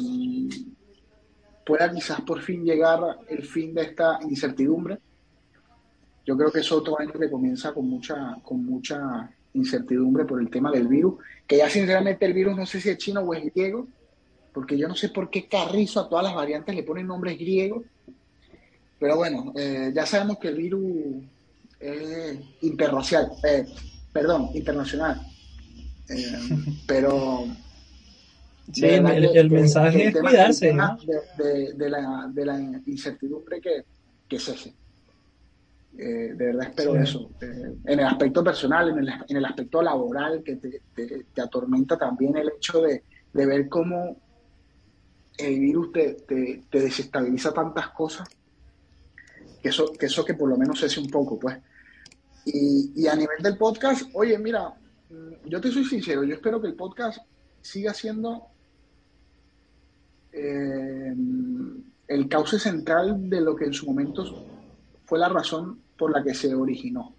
pueda 1.65 1.93
quizás 1.93 2.23
por 2.23 2.41
fin 2.41 2.65
llegar 2.65 3.21
el 3.29 3.45
fin 3.45 3.73
de 3.73 3.83
esta 3.83 4.19
incertidumbre 4.23 4.99
yo 6.25 6.37
creo 6.37 6.51
que 6.51 6.61
es 6.61 6.73
otro 6.73 6.99
año 6.99 7.13
que 7.13 7.31
comienza 7.31 7.73
con 7.73 7.89
mucha, 7.89 8.37
con 8.43 8.65
mucha 8.65 9.31
incertidumbre 9.55 10.25
por 10.25 10.41
el 10.41 10.51
tema 10.51 10.71
del 10.71 10.89
virus, 10.89 11.15
que 11.47 11.59
ya 11.59 11.69
sinceramente 11.69 12.25
el 12.25 12.33
virus 12.33 12.57
no 12.57 12.67
sé 12.67 12.81
si 12.81 12.91
es 12.91 12.99
chino 12.99 13.21
o 13.21 13.35
es 13.35 13.53
griego, 13.53 13.89
porque 14.53 14.79
yo 14.79 14.89
no 14.89 14.95
sé 14.95 15.09
por 15.09 15.31
qué 15.31 15.49
Carrizo 15.49 16.01
a 16.01 16.09
todas 16.09 16.25
las 16.25 16.35
variantes 16.35 16.75
le 16.75 16.83
ponen 16.83 17.07
nombres 17.07 17.39
griegos, 17.39 17.85
pero 18.99 19.17
bueno, 19.17 19.53
eh, 19.57 19.91
ya 19.95 20.07
sabemos 20.07 20.39
que 20.39 20.49
el 20.49 20.57
virus 20.57 21.25
es 21.81 22.39
interracial, 22.61 23.33
eh, 23.45 23.67
perdón, 24.13 24.51
internacional, 24.55 25.21
eh, 26.09 26.39
pero... 26.87 27.47
Sí, 28.73 28.87
el, 28.87 29.51
mensaje 29.51 30.07
es 30.07 30.17
cuidarse. 30.17 30.73
De, 30.73 31.91
la, 31.91 32.31
de 32.33 32.47
la 32.47 32.61
incertidumbre 32.87 33.61
que, 33.61 33.85
que 34.29 34.39
cese. 34.39 34.73
Eh, 35.99 36.35
de 36.35 36.47
verdad 36.47 36.69
espero 36.69 36.97
eso. 36.97 37.31
Eh, 37.41 37.75
en 37.85 38.01
el 38.01 38.07
aspecto 38.07 38.43
personal, 38.43 38.91
en 38.91 38.99
el, 38.99 39.09
en 39.29 39.37
el 39.37 39.45
aspecto 39.45 39.83
laboral, 39.83 40.43
que 40.43 40.57
te, 40.57 40.81
te, 40.95 41.41
atormenta 41.41 41.99
también 41.99 42.37
el 42.37 42.51
hecho 42.57 42.81
de, 42.81 43.03
de 43.33 43.47
ver 43.47 43.69
cómo 43.69 44.17
el 45.39 45.61
virus 45.61 45.93
te, 45.93 46.15
te, 46.27 46.81
desestabiliza 46.81 47.53
tantas 47.53 47.89
cosas, 47.91 48.29
que 49.63 49.69
eso, 49.69 49.93
que 49.93 50.07
eso 50.07 50.25
que 50.25 50.35
por 50.35 50.49
lo 50.49 50.57
menos 50.57 50.81
cese 50.81 51.01
un 51.01 51.11
poco, 51.11 51.39
pues. 51.39 51.59
Y, 52.45 52.93
y, 52.97 53.07
a 53.07 53.15
nivel 53.15 53.43
del 53.43 53.57
podcast, 53.57 54.09
oye, 54.15 54.39
mira, 54.39 54.75
mm, 55.11 55.49
yo 55.49 55.61
te 55.61 55.71
soy 55.71 55.85
sincero, 55.85 56.25
yo 56.25 56.35
espero 56.35 56.61
que 56.61 56.69
el 56.69 56.75
podcast 56.75 57.19
siga 57.61 57.95
siendo 57.95 58.49
eh, 60.33 61.15
el 62.09 62.29
cauce 62.29 62.59
central 62.59 63.29
de 63.29 63.41
lo 63.41 63.55
que 63.55 63.67
en 63.67 63.73
su 63.73 63.87
momento 63.87 64.25
fue 65.05 65.19
la 65.19 65.29
razón 65.29 65.81
por 65.97 66.13
la 66.13 66.23
que 66.23 66.35
se 66.35 66.55
originó. 66.55 67.15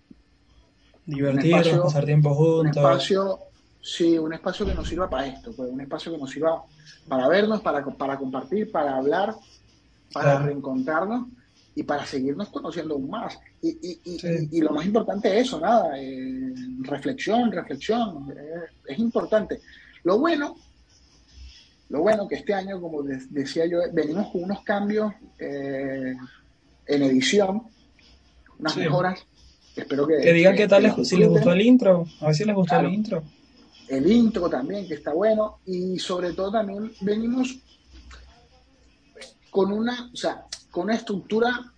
Divertirnos, 1.06 1.80
pasar 1.80 2.06
tiempo 2.06 2.34
juntos. 2.34 2.62
Un 2.62 2.68
espacio, 2.68 3.40
sí, 3.82 4.18
un 4.18 4.34
espacio 4.34 4.66
que 4.66 4.74
nos 4.74 4.88
sirva 4.88 5.10
para 5.10 5.28
esto, 5.28 5.52
pues, 5.56 5.70
un 5.70 5.82
espacio 5.82 6.12
que 6.12 6.18
nos 6.18 6.30
sirva 6.30 6.64
para 7.08 7.28
vernos, 7.28 7.62
para, 7.62 7.84
para 7.86 8.18
compartir, 8.18 8.72
para 8.72 8.98
hablar, 8.98 9.36
para 10.14 10.40
reencontrarnos 10.40 11.28
y 11.76 11.84
para 11.84 12.06
seguirnos 12.06 12.50
conociendo 12.50 12.94
aún 12.94 13.10
más. 13.10 13.38
Y, 13.62 14.00
y, 14.04 14.62
lo 14.62 14.72
más 14.72 14.86
importante 14.86 15.40
es 15.40 15.48
eso, 15.48 15.60
nada, 15.60 15.98
eh, 15.98 16.54
reflexión, 16.82 17.52
reflexión, 17.52 18.32
eh, 18.32 18.72
es 18.88 19.00
importante. 19.00 19.62
Lo 20.04 20.20
bueno, 20.20 20.56
lo 21.90 22.02
bueno 22.02 22.28
que 22.28 22.36
este 22.36 22.54
año, 22.54 22.80
como 22.80 23.04
decía 23.04 23.66
yo, 23.66 23.80
venimos 23.92 24.32
con 24.32 24.44
unos 24.44 24.64
cambios 24.64 25.14
eh, 25.40 26.16
en 26.86 27.04
edición 27.04 27.64
unas 28.60 28.78
mejoras. 28.78 29.26
Espero 29.76 30.08
que. 30.08 30.18
Que 30.18 30.34
digan 30.34 30.56
qué 30.56 30.68
tal, 30.68 30.84
les, 30.84 31.08
si 31.08 31.18
les 31.18 31.30
gustó 31.30 31.52
el 31.52 31.62
intro. 31.62 32.06
A 32.22 32.28
ver 32.28 32.36
si 32.36 32.46
les 32.46 32.56
gustó 32.56 32.80
el 32.80 32.94
intro. 32.94 33.24
El 33.88 34.12
intro 34.12 34.50
también, 34.50 34.88
que 34.88 34.96
está 34.96 35.14
bueno. 35.14 35.60
Y 35.66 36.00
sobre 36.00 36.34
todo 36.34 36.52
también 36.52 36.92
venimos 37.02 37.60
con 39.50 39.72
una, 39.72 40.10
o 40.12 40.16
sea, 40.16 40.46
con 40.72 40.86
una 40.86 40.96
estructura, 40.96 41.74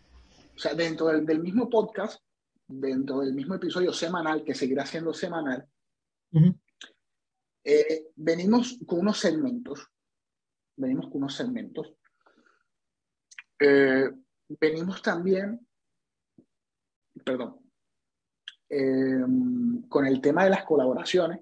o 0.56 0.60
sea, 0.60 0.74
dentro 0.74 1.08
del, 1.08 1.40
mismo 1.40 1.70
podcast, 1.70 2.22
dentro 2.68 3.20
del 3.20 3.34
mismo 3.34 3.56
episodio 3.56 3.92
semanal, 3.92 4.44
que 4.44 4.54
seguirá 4.54 4.86
siendo 4.86 5.14
semanal, 5.14 5.68
eh, 7.64 8.08
venimos 8.16 8.78
con 8.86 9.00
unos 9.00 9.20
segmentos. 9.20 9.88
Venimos 10.78 11.06
con 11.08 11.18
unos 11.18 11.36
segmentos. 11.36 11.94
Eh, 13.60 14.10
venimos 14.48 15.02
también 15.02 15.66
perdón, 17.24 17.60
em, 18.70 19.88
con 19.88 20.06
el 20.06 20.20
tema 20.22 20.44
de 20.44 20.50
las 20.50 20.64
colaboraciones, 20.64 21.40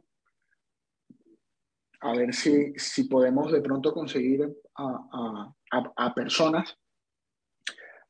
a 2.02 2.16
ver 2.16 2.34
si, 2.34 2.74
si 2.76 3.06
podemos 3.06 3.52
de 3.52 3.62
pronto 3.62 3.94
conseguir 3.94 4.44
a, 4.76 5.54
a, 5.72 5.94
a, 5.96 6.13
personas 6.13 6.78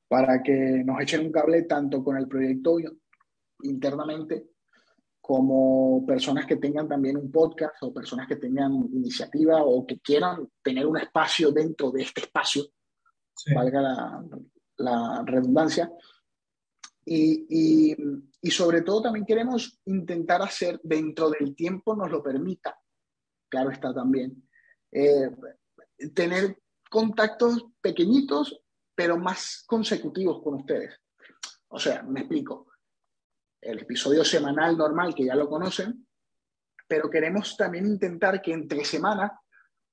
para 0.07 0.41
que 0.41 0.83
nos 0.83 0.99
echen 1.01 1.27
un 1.27 1.31
cable 1.31 1.63
tanto 1.63 2.03
con 2.03 2.17
el 2.17 2.27
proyecto 2.27 2.77
internamente 3.61 4.47
como 5.21 6.03
personas 6.05 6.45
que 6.45 6.57
tengan 6.57 6.87
también 6.87 7.17
un 7.17 7.31
podcast 7.31 7.75
o 7.81 7.93
personas 7.93 8.27
que 8.27 8.35
tengan 8.35 8.73
iniciativa 8.91 9.63
o 9.63 9.85
que 9.85 9.99
quieran 9.99 10.49
tener 10.61 10.87
un 10.87 10.97
espacio 10.97 11.51
dentro 11.51 11.91
de 11.91 12.01
este 12.01 12.21
espacio, 12.21 12.65
valga 13.55 13.81
la, 13.81 14.25
la 14.77 15.23
redundancia. 15.25 15.91
Y, 17.05 17.45
y, 17.49 17.95
y, 18.41 18.51
sobre 18.51 18.81
todo 18.81 19.01
también 19.01 19.25
queremos 19.25 19.79
intentar 19.85 20.41
hacer 20.41 20.79
dentro 20.83 21.29
del 21.29 21.53
tiempo 21.53 21.95
nos 21.97 22.09
lo 22.09 22.23
permita, 22.23 22.79
claro 23.49 23.71
está 23.71 23.93
también, 23.93 24.47
eh, 24.89 25.29
tener 26.13 26.57
contactos 26.89 27.65
pequeñitos 27.81 28.63
pero 28.95 29.17
más 29.17 29.63
consecutivos 29.67 30.41
con 30.41 30.55
ustedes. 30.55 30.99
O 31.69 31.79
sea, 31.79 32.03
me 32.03 32.21
explico 32.21 32.67
el 33.59 33.79
episodio 33.79 34.23
semanal 34.23 34.77
normal, 34.77 35.15
que 35.15 35.25
ya 35.25 35.35
lo 35.35 35.49
conocen, 35.49 36.07
pero 36.87 37.09
queremos 37.09 37.55
también 37.57 37.85
intentar 37.87 38.41
que 38.41 38.51
entre 38.51 38.83
semanas, 38.85 39.31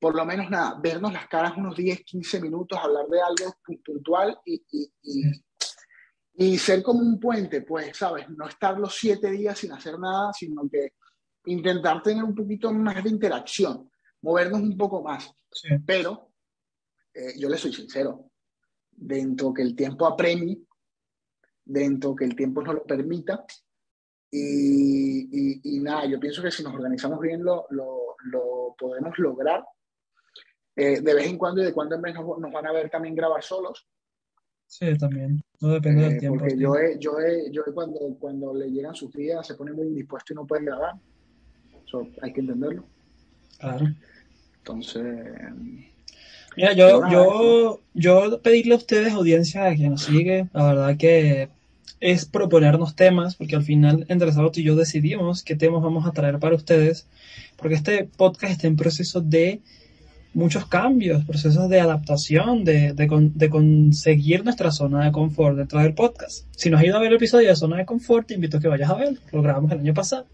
por 0.00 0.16
lo 0.16 0.24
menos 0.24 0.48
nada, 0.48 0.78
vernos 0.82 1.12
las 1.12 1.28
caras 1.28 1.56
unos 1.56 1.76
10, 1.76 2.02
15 2.04 2.40
minutos, 2.40 2.78
hablar 2.82 3.06
de 3.06 3.20
algo 3.20 3.54
puntual 3.84 4.40
y, 4.46 4.64
y, 4.72 5.32
y, 6.34 6.58
ser 6.58 6.82
como 6.82 7.00
un 7.00 7.20
puente, 7.20 7.60
pues, 7.60 7.98
¿sabes? 7.98 8.28
No 8.30 8.48
estar 8.48 8.78
los 8.78 8.96
siete 8.96 9.30
días 9.30 9.58
sin 9.58 9.72
hacer 9.72 9.98
nada, 9.98 10.32
sino 10.32 10.68
que 10.70 10.94
intentar 11.44 12.02
tener 12.02 12.24
un 12.24 12.34
poquito 12.34 12.72
más 12.72 13.04
de 13.04 13.10
interacción, 13.10 13.90
movernos 14.22 14.62
un 14.62 14.76
poco 14.76 15.02
más. 15.02 15.30
Pero 15.84 16.32
eh, 17.12 17.34
yo 17.38 17.50
le 17.50 17.58
soy 17.58 17.72
sincero, 17.72 18.30
dentro 18.90 19.52
que 19.52 19.62
el 19.62 19.76
tiempo 19.76 20.06
apremie, 20.06 20.62
dentro 21.62 22.14
que 22.14 22.24
el 22.24 22.34
tiempo 22.34 22.62
nos 22.62 22.74
lo 22.74 22.84
permita. 22.84 23.44
Y, 24.32 25.60
y, 25.62 25.80
nada, 25.80 26.06
yo 26.06 26.18
pienso 26.20 26.40
que 26.40 26.52
si 26.52 26.62
nos 26.62 26.72
organizamos 26.72 27.20
bien 27.20 27.44
lo, 27.44 27.66
lo, 27.70 28.16
lo 28.24 28.74
podemos 28.78 29.18
lograr. 29.18 29.62
Eh, 30.76 31.00
de 31.00 31.14
vez 31.14 31.26
en 31.26 31.36
cuando 31.36 31.62
y 31.62 31.66
de 31.66 31.72
cuando 31.72 31.96
en 31.96 32.02
vez 32.02 32.14
nos, 32.14 32.38
nos, 32.38 32.52
van 32.52 32.66
a 32.66 32.72
ver 32.72 32.88
también 32.88 33.14
grabar 33.14 33.42
solos. 33.42 33.86
Sí, 34.66 34.96
también. 34.96 35.42
No 35.60 35.68
depende 35.68 36.04
del 36.04 36.12
eh, 36.14 36.18
tiempo. 36.18 36.38
Porque 36.38 36.56
yo, 36.56 36.76
he, 36.76 36.98
yo, 36.98 37.18
he, 37.18 37.50
yo 37.50 37.62
he 37.66 37.72
cuando, 37.72 37.98
cuando 38.18 38.54
le 38.54 38.70
llegan 38.70 38.94
sus 38.94 39.12
días 39.12 39.46
se 39.46 39.54
pone 39.54 39.72
muy 39.72 39.88
indispuesto 39.88 40.32
y 40.32 40.36
no 40.36 40.46
puede 40.46 40.64
grabar. 40.64 40.94
Eso 41.84 42.06
hay 42.22 42.32
que 42.32 42.40
entenderlo. 42.40 42.84
Claro. 43.58 43.86
Entonces, 44.58 45.04
Mira, 46.56 46.72
yo, 46.72 47.08
yo, 47.10 47.80
yo 47.94 48.42
pedirle 48.42 48.74
a 48.74 48.78
ustedes, 48.78 49.12
audiencia, 49.12 49.74
que 49.74 49.88
nos 49.88 50.02
sigue, 50.02 50.48
la 50.52 50.66
verdad 50.66 50.96
que 50.96 51.48
es 52.00 52.24
proponernos 52.24 52.96
temas, 52.96 53.36
porque 53.36 53.56
al 53.56 53.62
final 53.62 54.04
entre 54.08 54.32
Sábado 54.32 54.52
y 54.56 54.62
yo 54.62 54.74
decidimos 54.74 55.42
qué 55.42 55.54
temas 55.54 55.82
vamos 55.82 56.06
a 56.06 56.12
traer 56.12 56.38
para 56.38 56.56
ustedes, 56.56 57.06
porque 57.56 57.76
este 57.76 58.04
podcast 58.04 58.52
está 58.52 58.66
en 58.66 58.76
proceso 58.76 59.20
de 59.20 59.60
muchos 60.32 60.66
cambios, 60.66 61.24
procesos 61.24 61.68
de 61.68 61.80
adaptación, 61.80 62.64
de, 62.64 62.92
de, 62.92 63.30
de, 63.34 63.50
conseguir 63.50 64.44
nuestra 64.44 64.70
zona 64.70 65.04
de 65.04 65.12
confort 65.12 65.56
dentro 65.56 65.80
del 65.80 65.94
podcast. 65.94 66.46
Si 66.56 66.70
nos 66.70 66.80
has 66.80 66.86
ido 66.86 66.96
a 66.96 67.00
ver 67.00 67.08
el 67.08 67.16
episodio 67.16 67.48
de 67.48 67.56
Zona 67.56 67.78
de 67.78 67.86
Confort, 67.86 68.28
te 68.28 68.34
invito 68.34 68.58
a 68.58 68.60
que 68.60 68.68
vayas 68.68 68.90
a 68.90 68.94
ver, 68.94 69.18
lo 69.32 69.42
grabamos 69.42 69.72
el 69.72 69.80
año 69.80 69.94
pasado. 69.94 70.26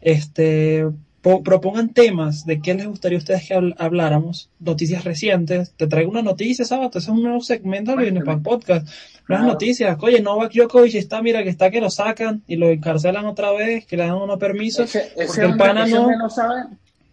Este, 0.00 0.86
propongan 1.20 1.90
temas 1.90 2.46
de 2.46 2.60
qué 2.60 2.74
les 2.74 2.86
gustaría 2.86 3.18
a 3.18 3.20
ustedes 3.20 3.46
que 3.46 3.74
habláramos, 3.78 4.48
noticias 4.58 5.04
recientes. 5.04 5.72
Te 5.76 5.86
traigo 5.86 6.10
una 6.10 6.22
noticia, 6.22 6.64
¿sabes? 6.64 6.90
Ese 6.90 6.98
es 6.98 7.08
un 7.08 7.22
nuevo 7.22 7.40
segmento 7.40 7.96
que 7.96 8.04
viene 8.04 8.20
para 8.20 8.38
el 8.38 8.42
podcast. 8.42 8.88
Unas 9.28 9.44
noticias. 9.44 9.96
Oye, 10.00 10.20
Novak 10.20 10.52
Djokovic 10.52 10.94
está, 10.94 11.22
mira, 11.22 11.42
que 11.42 11.50
está 11.50 11.70
que 11.70 11.80
lo 11.80 11.90
sacan 11.90 12.42
y 12.46 12.56
lo 12.56 12.68
encarcelan 12.68 13.26
otra 13.26 13.52
vez, 13.52 13.86
que 13.86 13.96
le 13.96 14.04
dan 14.04 14.14
unos 14.14 14.38
permisos. 14.38 14.86
Ese, 14.86 15.12
ese 15.16 15.44
hombre, 15.44 15.50
el 15.52 15.56
pana 15.56 15.86
no... 15.86 16.10
No 16.16 16.30
sabe, 16.30 16.62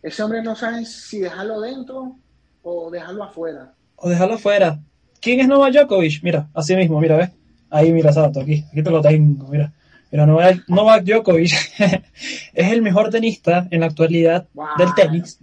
ese 0.01 0.23
hombre 0.23 0.41
no 0.41 0.55
sabe 0.55 0.85
si 0.85 1.19
dejarlo 1.19 1.61
dentro 1.61 2.15
o 2.63 2.89
dejarlo 2.91 3.23
afuera. 3.23 3.73
O 3.95 4.09
dejarlo 4.09 4.35
afuera. 4.35 4.79
¿Quién 5.19 5.39
es 5.39 5.47
Novak 5.47 5.73
Djokovic? 5.73 6.21
Mira, 6.23 6.47
así 6.53 6.75
mismo, 6.75 6.99
mira, 6.99 7.17
¿ves? 7.17 7.31
Ahí, 7.69 7.91
mira, 7.91 8.13
Sato, 8.13 8.39
aquí. 8.39 8.63
Aquí 8.71 8.83
te 8.83 8.91
lo 8.91 9.01
tengo, 9.01 9.47
mira. 9.47 9.71
Pero 10.09 10.25
Novak, 10.25 11.03
Djokovic 11.03 11.51
es 12.53 12.71
el 12.71 12.81
mejor 12.81 13.09
tenista 13.09 13.67
en 13.69 13.81
la 13.81 13.87
actualidad 13.87 14.47
del 14.77 14.93
tenis. 14.95 15.37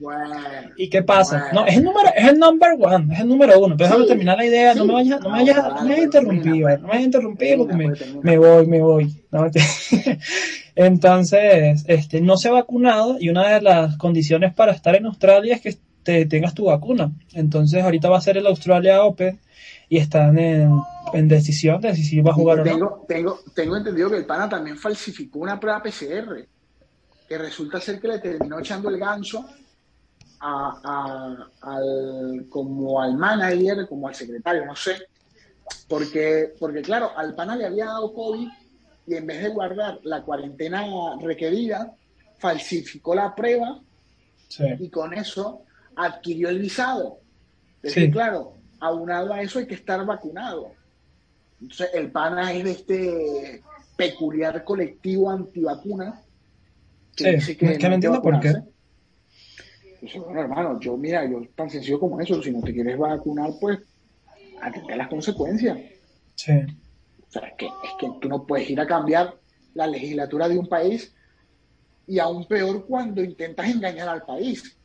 ¿Y 0.76 0.88
qué 0.88 1.02
pasa? 1.02 1.50
No, 1.52 1.66
es 1.66 1.76
el 1.76 1.84
número, 1.84 2.08
es 2.16 2.26
el 2.26 2.38
number 2.38 2.70
one, 2.80 3.12
es 3.14 3.20
el 3.20 3.28
número 3.28 3.60
uno. 3.60 3.76
Pero 3.76 3.90
déjame 3.90 4.06
terminar 4.06 4.38
la 4.38 4.46
idea, 4.46 4.74
no 4.74 4.86
me 4.86 4.94
vayas, 4.94 5.20
no 5.20 5.28
me 5.28 5.38
vayas, 5.38 5.56
no 5.56 5.74
me 5.74 5.80
vayas 5.80 5.98
a 5.98 6.02
interrumpir, 6.02 6.62
no 6.62 6.66
me 6.66 6.88
vayas 6.88 7.02
a 7.02 7.02
interrumpir 7.02 7.58
porque 7.58 7.74
me, 7.74 7.92
me 8.22 8.38
voy, 8.38 8.66
me 8.66 8.80
voy. 8.80 9.14
No, 9.30 9.46
Entonces, 10.76 11.84
este, 11.86 12.20
no 12.20 12.36
se 12.36 12.48
ha 12.48 12.52
vacunado 12.52 13.16
y 13.20 13.28
una 13.28 13.54
de 13.54 13.60
las 13.60 13.96
condiciones 13.96 14.52
para 14.54 14.72
estar 14.72 14.96
en 14.96 15.06
Australia 15.06 15.54
es 15.54 15.60
que 15.60 15.78
te 16.02 16.26
tengas 16.26 16.54
tu 16.54 16.66
vacuna. 16.66 17.12
Entonces, 17.32 17.82
ahorita 17.82 18.08
va 18.08 18.18
a 18.18 18.22
ser 18.22 18.36
el 18.36 18.46
Australia 18.46 19.02
Open 19.04 19.40
y 19.88 19.98
están 19.98 20.38
en, 20.38 20.72
decisión 21.28 21.80
de 21.80 21.94
si 21.94 22.20
va 22.20 22.32
a 22.32 22.34
jugar 22.34 22.62
tengo, 22.62 22.86
o 22.86 22.90
no. 22.90 23.04
Tengo, 23.06 23.38
tengo 23.54 23.76
entendido 23.76 24.10
que 24.10 24.16
el 24.16 24.26
pana 24.26 24.48
también 24.48 24.76
falsificó 24.76 25.38
una 25.38 25.60
prueba 25.60 25.82
PCR, 25.82 26.46
que 27.28 27.38
resulta 27.38 27.80
ser 27.80 28.00
que 28.00 28.08
le 28.08 28.18
terminó 28.18 28.58
echando 28.58 28.88
el 28.88 28.98
ganso 28.98 29.46
a, 30.40 30.80
a, 30.82 31.72
al, 31.76 32.46
como 32.48 33.00
al 33.00 33.16
manager, 33.16 33.86
como 33.88 34.08
al 34.08 34.14
secretario, 34.14 34.66
no 34.66 34.74
sé. 34.74 35.06
Porque, 35.88 36.54
porque 36.58 36.82
claro, 36.82 37.12
al 37.16 37.34
pana 37.34 37.56
le 37.56 37.66
había 37.66 37.86
dado 37.86 38.12
COVID 38.12 38.48
y 39.06 39.14
en 39.14 39.26
vez 39.26 39.42
de 39.42 39.48
guardar 39.50 40.00
la 40.02 40.22
cuarentena 40.22 40.84
requerida, 41.20 41.94
falsificó 42.38 43.14
la 43.14 43.34
prueba 43.34 43.80
sí. 44.48 44.64
y 44.78 44.88
con 44.88 45.14
eso 45.14 45.62
adquirió 45.96 46.48
el 46.48 46.58
visado. 46.58 47.18
Es 47.82 47.92
sí. 47.92 48.10
claro, 48.10 48.54
aunado 48.80 49.32
a 49.32 49.42
eso 49.42 49.58
hay 49.58 49.66
que 49.66 49.74
estar 49.74 50.04
vacunado. 50.04 50.72
Entonces, 51.60 51.90
el 51.94 52.10
PANA 52.10 52.52
es 52.52 52.64
de 52.64 52.70
este 52.70 53.62
peculiar 53.96 54.64
colectivo 54.64 55.30
antivacuna 55.30 56.20
que 57.14 57.24
sí, 57.24 57.30
dice 57.30 57.56
que, 57.56 57.66
es 57.72 57.78
que 57.78 57.88
no, 57.88 57.94
entiendo 57.94 58.22
por 58.22 58.40
qué. 58.40 58.52
Entonces, 59.94 60.20
bueno, 60.22 60.40
hermano, 60.40 60.80
yo, 60.80 60.96
mira, 60.96 61.24
yo 61.30 61.42
tan 61.54 61.70
sencillo 61.70 62.00
como 62.00 62.20
eso, 62.20 62.42
si 62.42 62.50
no 62.50 62.60
te 62.60 62.74
quieres 62.74 62.98
vacunar, 62.98 63.50
pues 63.60 63.78
atente 64.60 64.92
a 64.92 64.96
las 64.96 65.08
consecuencias. 65.08 65.78
Sí. 66.34 66.52
Sea, 67.34 67.48
es 67.48 67.54
que, 67.58 67.66
es 67.66 67.90
que 67.98 68.08
tú 68.20 68.28
no 68.28 68.46
puedes 68.46 68.70
ir 68.70 68.80
a 68.80 68.86
cambiar 68.86 69.34
la 69.74 69.88
legislatura 69.88 70.48
de 70.48 70.56
un 70.56 70.68
país 70.68 71.12
y 72.06 72.20
aún 72.20 72.46
peor 72.46 72.86
cuando 72.86 73.24
intentas 73.24 73.68
engañar 73.68 74.08
al 74.08 74.22
país. 74.22 74.76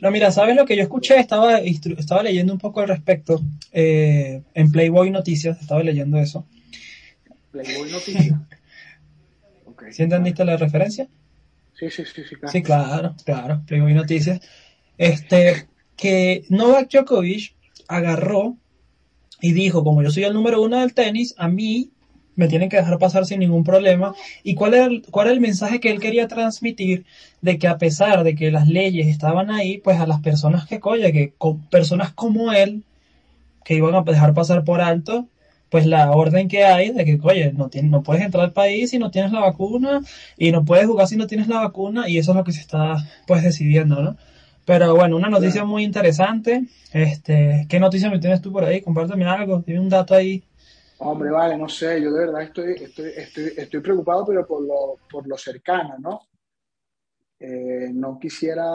No, 0.00 0.12
mira, 0.12 0.30
¿sabes 0.30 0.54
lo 0.54 0.64
que 0.64 0.76
yo 0.76 0.82
escuché? 0.84 1.18
Estaba, 1.18 1.58
estaba 1.58 2.22
leyendo 2.22 2.52
un 2.52 2.60
poco 2.60 2.80
al 2.80 2.88
respecto 2.88 3.40
eh, 3.72 4.42
en 4.54 4.70
Playboy 4.70 5.10
Noticias, 5.10 5.60
estaba 5.60 5.82
leyendo 5.82 6.18
eso. 6.18 6.46
Playboy 7.50 7.90
Noticias. 7.90 8.38
okay. 9.66 9.92
¿Sí 9.92 10.04
entendiste 10.04 10.44
la 10.44 10.56
referencia? 10.56 11.08
Sí, 11.74 11.90
sí, 11.90 12.04
sí, 12.04 12.22
sí, 12.28 12.36
claro. 12.36 12.52
Sí, 12.52 12.62
claro, 12.62 13.16
claro, 13.24 13.62
Playboy 13.66 13.94
Noticias. 13.94 14.40
Este, 14.96 15.66
que 15.96 16.44
Novak 16.48 16.90
Djokovic 16.92 17.56
agarró 17.88 18.56
y 19.40 19.52
dijo, 19.52 19.84
como 19.84 20.02
yo 20.02 20.10
soy 20.10 20.24
el 20.24 20.34
número 20.34 20.62
uno 20.62 20.80
del 20.80 20.94
tenis, 20.94 21.34
a 21.38 21.48
mí 21.48 21.90
me 22.38 22.46
tienen 22.46 22.68
que 22.68 22.76
dejar 22.76 22.98
pasar 22.98 23.26
sin 23.26 23.40
ningún 23.40 23.64
problema. 23.64 24.14
¿Y 24.44 24.54
cuál 24.54 24.74
era, 24.74 24.84
el, 24.86 25.02
cuál 25.10 25.28
el 25.28 25.40
mensaje 25.40 25.80
que 25.80 25.90
él 25.90 26.00
quería 26.00 26.28
transmitir? 26.28 27.04
De 27.40 27.58
que 27.58 27.66
a 27.66 27.78
pesar 27.78 28.22
de 28.22 28.36
que 28.36 28.52
las 28.52 28.68
leyes 28.68 29.08
estaban 29.08 29.50
ahí, 29.50 29.78
pues 29.78 29.98
a 29.98 30.06
las 30.06 30.20
personas 30.20 30.66
que 30.66 30.78
coye, 30.80 31.12
que 31.12 31.34
personas 31.68 32.12
como 32.12 32.52
él, 32.52 32.84
que 33.64 33.74
iban 33.74 33.94
a 33.96 34.02
dejar 34.02 34.34
pasar 34.34 34.64
por 34.64 34.80
alto, 34.80 35.26
pues 35.68 35.86
la 35.86 36.10
orden 36.12 36.48
que 36.48 36.64
hay 36.64 36.90
de 36.90 37.04
que, 37.04 37.18
oye, 37.22 37.52
no, 37.52 37.68
tiene, 37.68 37.88
no 37.88 38.02
puedes 38.02 38.22
entrar 38.22 38.44
al 38.44 38.52
país 38.52 38.90
si 38.90 38.98
no 38.98 39.10
tienes 39.10 39.32
la 39.32 39.40
vacuna 39.40 40.00
y 40.36 40.52
no 40.52 40.64
puedes 40.64 40.86
jugar 40.86 41.08
si 41.08 41.16
no 41.16 41.26
tienes 41.26 41.48
la 41.48 41.60
vacuna 41.60 42.08
y 42.08 42.18
eso 42.18 42.32
es 42.32 42.36
lo 42.36 42.44
que 42.44 42.52
se 42.52 42.60
está 42.60 43.04
pues 43.26 43.42
decidiendo, 43.42 44.02
¿no? 44.02 44.16
Pero 44.68 44.94
bueno, 44.94 45.16
una 45.16 45.30
noticia 45.30 45.64
muy 45.64 45.82
interesante. 45.82 46.68
Este, 46.92 47.66
¿qué 47.70 47.80
noticia 47.80 48.10
me 48.10 48.18
tienes 48.18 48.42
tú 48.42 48.52
por 48.52 48.64
ahí? 48.64 48.82
Compárteme 48.82 49.24
algo, 49.24 49.62
dime 49.66 49.80
un 49.80 49.88
dato 49.88 50.14
ahí 50.14 50.44
Hombre, 50.98 51.30
vale, 51.30 51.56
no 51.56 51.68
sé, 51.68 52.02
yo 52.02 52.12
de 52.12 52.26
verdad 52.26 52.42
estoy, 52.42 52.72
estoy, 52.74 53.12
estoy, 53.16 53.52
estoy 53.56 53.80
preocupado, 53.80 54.26
pero 54.26 54.46
por 54.46 54.60
lo, 54.60 54.96
por 55.10 55.26
lo 55.26 55.38
cercano, 55.38 55.94
¿no? 55.98 56.20
Eh, 57.40 57.90
no 57.94 58.18
quisiera 58.18 58.66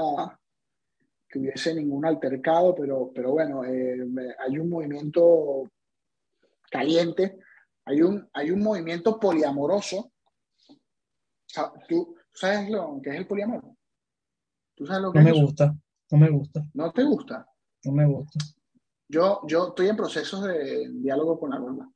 que 1.29 1.39
hubiese 1.39 1.75
ningún 1.75 2.05
altercado, 2.05 2.73
pero, 2.73 3.11
pero 3.13 3.33
bueno, 3.33 3.63
eh, 3.65 3.97
hay 4.39 4.57
un 4.57 4.69
movimiento 4.69 5.69
caliente, 6.71 7.37
hay 7.85 8.01
un, 8.01 8.27
hay 8.33 8.49
un 8.49 8.63
movimiento 8.63 9.19
poliamoroso. 9.19 10.11
¿Tú 11.87 12.15
sabes 12.33 12.69
lo 12.69 12.99
que 13.03 13.11
es 13.11 13.15
el 13.17 13.27
poliamor? 13.27 13.63
¿Tú 14.75 14.87
sabes 14.87 15.03
lo 15.03 15.11
que 15.11 15.19
no 15.19 15.21
es 15.21 15.25
me 15.25 15.31
eso? 15.31 15.41
gusta, 15.41 15.75
No 16.13 16.19
me 16.19 16.29
gusta, 16.29 16.61
¿No 16.75 16.91
te 16.91 17.03
gusta? 17.03 17.43
no 17.85 17.91
me 17.91 18.05
gusta. 18.05 18.39
Yo, 19.09 19.41
yo 19.47 19.69
estoy 19.69 19.87
en 19.87 19.97
procesos 19.97 20.43
de 20.43 20.87
diálogo 20.93 21.39
con 21.39 21.49
la 21.49 21.57
gorda. 21.57 21.89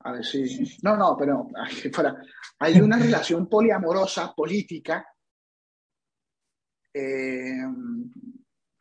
A 0.00 0.12
ver 0.12 0.24
si. 0.24 0.78
No, 0.82 0.96
no, 0.96 1.14
pero. 1.18 1.48
Hay 2.58 2.80
una 2.80 2.96
relación 2.98 3.46
poliamorosa 3.46 4.32
política. 4.34 5.06
eh, 6.94 7.66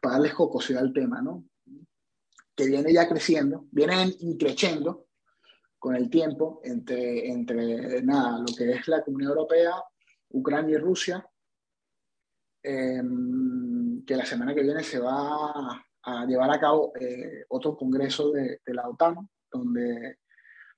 para 0.01 0.15
darles 0.15 0.33
jocosidad 0.33 0.81
al 0.83 0.93
tema, 0.93 1.21
¿no? 1.21 1.43
Que 2.55 2.65
viene 2.67 2.93
ya 2.93 3.07
creciendo, 3.09 3.65
viene 3.71 4.15
creciendo 4.39 5.07
con 5.77 5.95
el 5.95 6.09
tiempo 6.09 6.61
entre, 6.63 7.27
entre 7.29 8.01
nada, 8.01 8.39
lo 8.39 8.55
que 8.55 8.71
es 8.71 8.87
la 8.87 9.03
Comunidad 9.03 9.31
Europea, 9.31 9.73
Ucrania 10.29 10.75
y 10.75 10.79
Rusia, 10.79 11.27
eh, 12.63 13.01
que 14.05 14.15
la 14.15 14.25
semana 14.25 14.53
que 14.53 14.63
viene 14.63 14.83
se 14.83 14.99
va 14.99 15.83
a 16.03 16.25
llevar 16.25 16.51
a 16.51 16.59
cabo 16.59 16.93
eh, 16.99 17.45
otro 17.49 17.75
congreso 17.77 18.31
de, 18.31 18.61
de 18.65 18.73
la 18.73 18.87
OTAN, 18.89 19.15
donde 19.51 20.19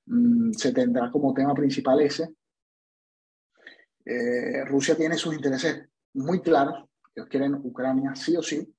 mm, 0.06 0.52
se 0.52 0.72
tendrá 0.72 1.10
como 1.12 1.34
tema 1.34 1.54
principal 1.54 2.02
ese. 2.02 2.36
Eh, 4.06 4.64
Rusia 4.66 4.96
tiene 4.96 5.16
sus 5.16 5.34
intereses 5.34 5.90
muy 6.14 6.42
claros, 6.42 6.88
ellos 7.16 7.28
quieren 7.30 7.56
Ucrania 7.56 8.16
sí 8.16 8.38
o 8.38 8.44
sí. 8.44 8.72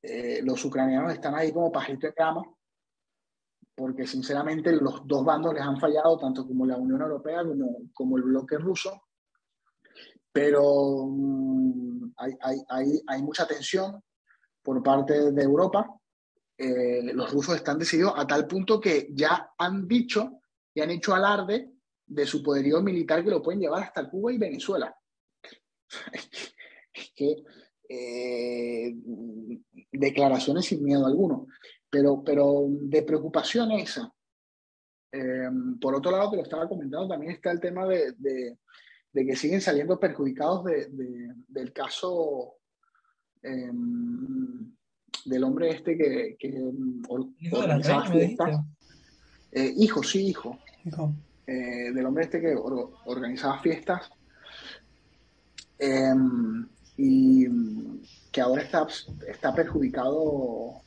Eh, 0.00 0.40
los 0.44 0.64
ucranianos 0.64 1.12
están 1.12 1.34
ahí 1.34 1.52
como 1.52 1.72
pajito 1.72 2.06
de 2.06 2.14
cama, 2.14 2.42
porque 3.74 4.06
sinceramente 4.06 4.72
los 4.72 5.06
dos 5.06 5.24
bandos 5.24 5.52
les 5.54 5.62
han 5.62 5.80
fallado, 5.80 6.16
tanto 6.18 6.46
como 6.46 6.64
la 6.64 6.76
Unión 6.76 7.02
Europea 7.02 7.42
como, 7.44 7.90
como 7.92 8.16
el 8.16 8.22
bloque 8.22 8.56
ruso. 8.58 9.02
Pero 10.30 11.06
mm, 11.08 11.87
hay, 12.18 12.32
hay, 12.40 12.58
hay, 12.68 13.02
hay 13.06 13.22
mucha 13.22 13.46
tensión 13.46 14.02
por 14.62 14.82
parte 14.82 15.32
de 15.32 15.42
Europa. 15.42 15.88
Eh, 16.56 17.12
los 17.14 17.32
rusos 17.32 17.56
están 17.56 17.78
decididos 17.78 18.14
a 18.16 18.26
tal 18.26 18.46
punto 18.46 18.80
que 18.80 19.08
ya 19.12 19.52
han 19.56 19.86
dicho 19.86 20.40
y 20.74 20.80
han 20.80 20.90
hecho 20.90 21.14
alarde 21.14 21.70
de 22.06 22.26
su 22.26 22.42
poderío 22.42 22.82
militar 22.82 23.22
que 23.22 23.30
lo 23.30 23.42
pueden 23.42 23.60
llevar 23.60 23.84
hasta 23.84 24.08
Cuba 24.10 24.32
y 24.32 24.38
Venezuela. 24.38 24.94
Es 26.98 27.12
que 27.14 27.36
eh, 27.88 28.92
declaraciones 29.92 30.66
sin 30.66 30.82
miedo 30.82 31.06
alguno, 31.06 31.46
pero, 31.88 32.24
pero 32.24 32.66
de 32.68 33.02
preocupación 33.02 33.70
esa. 33.72 34.12
Eh, 35.12 35.48
por 35.80 35.94
otro 35.94 36.10
lado, 36.10 36.30
que 36.30 36.38
lo 36.38 36.42
estaba 36.42 36.68
comentando, 36.68 37.06
también 37.06 37.32
está 37.32 37.52
el 37.52 37.60
tema 37.60 37.86
de, 37.86 38.12
de, 38.18 38.58
de 39.12 39.26
que 39.26 39.36
siguen 39.36 39.60
saliendo 39.60 39.98
perjudicados 39.98 40.64
de, 40.64 40.88
del 41.48 41.72
caso 41.72 42.54
eh, 43.42 43.70
del 45.24 45.44
hombre 45.44 45.70
este 45.70 45.96
que, 45.96 46.36
organizaba 47.08 48.06
fiestas. 48.06 48.60
Eh, 49.52 49.72
hijo, 49.76 50.02
sí, 50.02 50.26
hijo. 50.28 50.58
Hijo. 50.84 51.12
eh, 51.46 51.90
del 51.92 52.04
hombre 52.06 52.24
este 52.24 52.40
que 52.40 52.54
or- 52.54 52.92
organizaba 53.06 53.58
fiestas 53.60 54.10
eh, 55.78 56.14
y 56.96 57.46
que 58.30 58.40
ahora 58.40 58.62
está, 58.62 58.86
está 59.26 59.54
perjudicado 59.54 60.82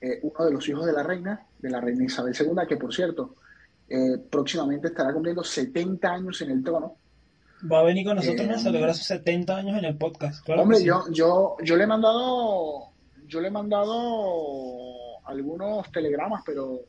eh, 0.00 0.20
uno 0.22 0.44
de 0.44 0.52
los 0.52 0.68
hijos 0.68 0.86
de 0.86 0.92
la 0.92 1.02
reina, 1.02 1.46
de 1.58 1.70
la 1.70 1.80
reina 1.80 2.04
Isabel 2.04 2.34
II, 2.38 2.66
que 2.68 2.76
por 2.76 2.94
cierto, 2.94 3.36
próximamente 4.30 4.88
estará 4.88 5.12
cumpliendo 5.12 5.42
70 5.44 6.12
años 6.12 6.40
en 6.42 6.50
el 6.50 6.62
trono. 6.62 6.96
Va 7.70 7.80
a 7.80 7.82
venir 7.82 8.04
con 8.06 8.16
nosotros 8.16 8.46
Eh, 8.46 8.52
a 8.52 8.58
celebrar 8.58 8.94
sus 8.94 9.06
70 9.06 9.56
años 9.56 9.78
en 9.78 9.84
el 9.86 9.96
podcast. 9.96 10.44
Claro 10.44 10.62
Hombre, 10.62 10.78
sí. 10.78 10.84
yo, 10.84 11.04
yo, 11.10 11.56
yo 11.64 11.76
le 11.76 11.84
he 11.84 11.86
mandado, 11.86 12.90
yo 13.26 13.40
le 13.40 13.48
he 13.48 13.50
mandado 13.50 15.18
algunos 15.24 15.90
telegramas, 15.90 16.42
pero 16.44 16.80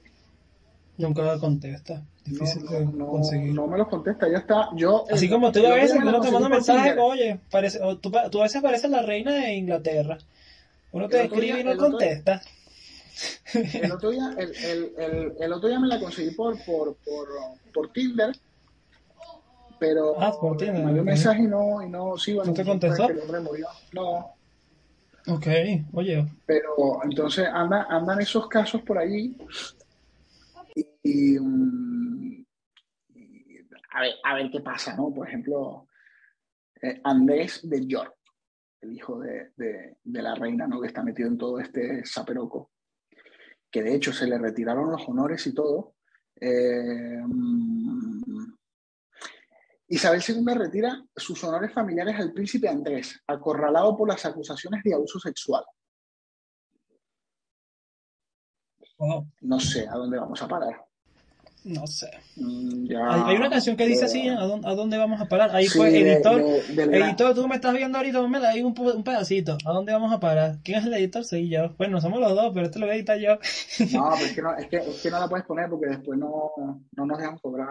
Nunca 0.98 1.38
contesta. 1.40 2.04
Difícil 2.26 2.66
no, 2.66 2.72
de 2.72 2.86
no- 2.88 3.08
conseguir. 3.08 3.54
no 3.54 3.68
me 3.68 3.78
los 3.78 3.88
contesta, 3.88 4.28
ya 4.30 4.40
está. 4.40 4.70
Yo, 4.76 5.06
Así 5.12 5.28
eh, 5.28 5.30
como 5.30 5.52
tú 5.52 5.66
a 5.66 5.76
veces, 5.76 5.96
uno 6.02 6.20
te 6.20 6.32
manda 6.32 6.50
mensajes, 6.50 6.96
oye, 7.00 7.40
parece, 7.52 7.80
o 7.84 7.98
tú, 7.98 8.12
tú 8.32 8.40
a 8.40 8.44
veces 8.44 8.62
pareces 8.64 8.90
la 8.90 9.04
reina 9.04 9.32
de 9.34 9.54
Inglaterra. 9.54 10.18
Uno 10.92 11.08
te 11.08 11.24
escribe 11.24 11.62
y 11.62 11.64
no 11.64 11.78
contesta. 11.78 12.42
El 13.54 13.92
otro 13.92 14.10
día, 14.10 14.34
el, 14.38 14.56
el, 14.56 14.92
el, 14.98 15.34
el 15.40 15.54
otro 15.54 15.70
día 15.70 15.80
me 15.80 15.88
la 15.88 16.00
conseguí 16.00 16.32
por, 16.32 16.58
por, 16.66 16.96
por, 16.98 17.28
por 17.74 17.92
Tinder, 17.94 18.36
pero 19.80 20.16
Ah, 20.20 20.34
un 20.42 21.04
mensaje 21.04 21.44
y 21.44 21.48
no, 21.48 21.82
y 21.82 21.90
no, 21.90 22.18
sí, 22.18 22.34
bueno, 22.34 22.52
¿No 22.52 22.56
te 22.56 22.66
contestó? 22.66 23.08
que 23.08 23.14
el 23.14 23.20
hombre 23.22 23.40
murió. 23.42 23.68
No, 23.94 24.34
Ok, 25.30 25.46
oye, 25.92 26.26
pero 26.46 27.04
entonces 27.04 27.46
anda, 27.52 27.86
andan 27.90 28.22
esos 28.22 28.48
casos 28.48 28.82
por 28.84 28.98
allí 28.98 29.36
y, 30.74 30.88
y, 31.04 31.38
mm, 31.38 32.46
y 33.10 33.58
a, 33.92 34.02
ver, 34.02 34.14
a 34.24 34.36
ver 34.36 34.50
qué 34.50 34.62
pasa, 34.62 34.96
¿no? 34.96 35.14
Por 35.14 35.28
ejemplo, 35.28 35.88
eh, 36.82 37.02
Andrés 37.04 37.60
de 37.70 37.86
York, 37.86 38.16
el 38.80 38.94
hijo 38.94 39.20
de, 39.20 39.52
de, 39.58 39.98
de 40.02 40.22
la 40.22 40.34
reina, 40.36 40.66
¿no? 40.66 40.80
Que 40.80 40.88
está 40.88 41.04
metido 41.04 41.28
en 41.28 41.38
todo 41.38 41.60
este 41.60 42.06
zaperoco, 42.06 42.72
que 43.70 43.84
de 43.84 43.96
hecho 43.96 44.14
se 44.14 44.28
le 44.28 44.38
retiraron 44.38 44.90
los 44.92 45.10
honores 45.10 45.46
y 45.46 45.54
todo. 45.54 45.96
Eh, 46.40 47.22
mm, 47.22 48.17
Isabel 49.90 50.22
II 50.28 50.44
retira 50.54 51.02
sus 51.16 51.42
honores 51.46 51.72
familiares 51.74 52.16
al 52.20 52.34
príncipe 52.34 52.68
Andrés, 52.68 53.22
acorralado 53.26 53.96
por 53.96 54.08
las 54.10 54.26
acusaciones 54.26 54.84
de 54.84 54.94
abuso 54.94 55.20
sexual. 55.20 55.64
wow, 58.98 59.28
No 59.42 59.60
sé 59.60 59.88
a 59.88 59.94
dónde 59.94 60.18
vamos 60.18 60.42
a 60.42 60.48
parar. 60.48 60.84
no 61.64 61.86
sé. 61.86 62.10
Mm, 62.38 62.86
ya- 62.88 63.28
Hay, 63.28 63.36
una 63.36 63.50
canción 63.50 63.76
que 63.78 63.86
dice 63.86 64.06
así, 64.06 64.28
¿a 64.28 64.40
dónde, 64.42 64.68
a 64.68 64.74
dónde 64.74 64.98
vamos 64.98 65.20
a 65.22 65.26
parar? 65.26 65.54
Ahí 65.56 65.68
Sí, 65.68 65.78
fue, 65.78 65.90
editor, 66.00 66.42
de- 66.42 66.98
editor, 66.98 67.34
tú 67.36 67.48
me 67.48 67.56
estás 67.56 67.74
viendo 67.74 67.98
ahorita, 67.98 68.26
me 68.28 68.38
ahí 68.46 68.62
un, 68.64 68.74
pedacito. 69.04 69.58
¿A 69.66 69.72
dónde 69.74 69.92
vamos 69.94 70.12
a 70.14 70.20
parar? 70.20 70.60
¿Quién 70.64 70.80
es 70.80 70.86
el 70.86 70.94
editor? 70.94 71.24
Soy 71.26 71.50
yo. 71.50 71.76
Bueno, 71.78 72.00
somos 72.02 72.20
los 72.20 72.34
dos, 72.36 72.52
pero 72.54 72.66
este 72.68 72.80
lo 72.80 72.86
voy 72.86 72.94
a 72.96 72.98
editar 72.98 73.18
yo. 73.20 73.34
No, 73.94 74.12
pero 74.14 74.26
es 74.26 74.34
que 74.34 74.42
no, 74.42 74.56
es 74.56 74.68
que, 74.68 74.78
es 74.78 75.02
que 75.02 75.12
no 75.12 75.20
la 75.20 75.28
puedes 75.28 75.46
poner 75.46 75.70
porque 75.70 75.88
después 75.88 76.18
no, 76.18 76.52
no 76.92 77.06
nos 77.06 77.18
dejan 77.18 77.38
cobrar. 77.38 77.68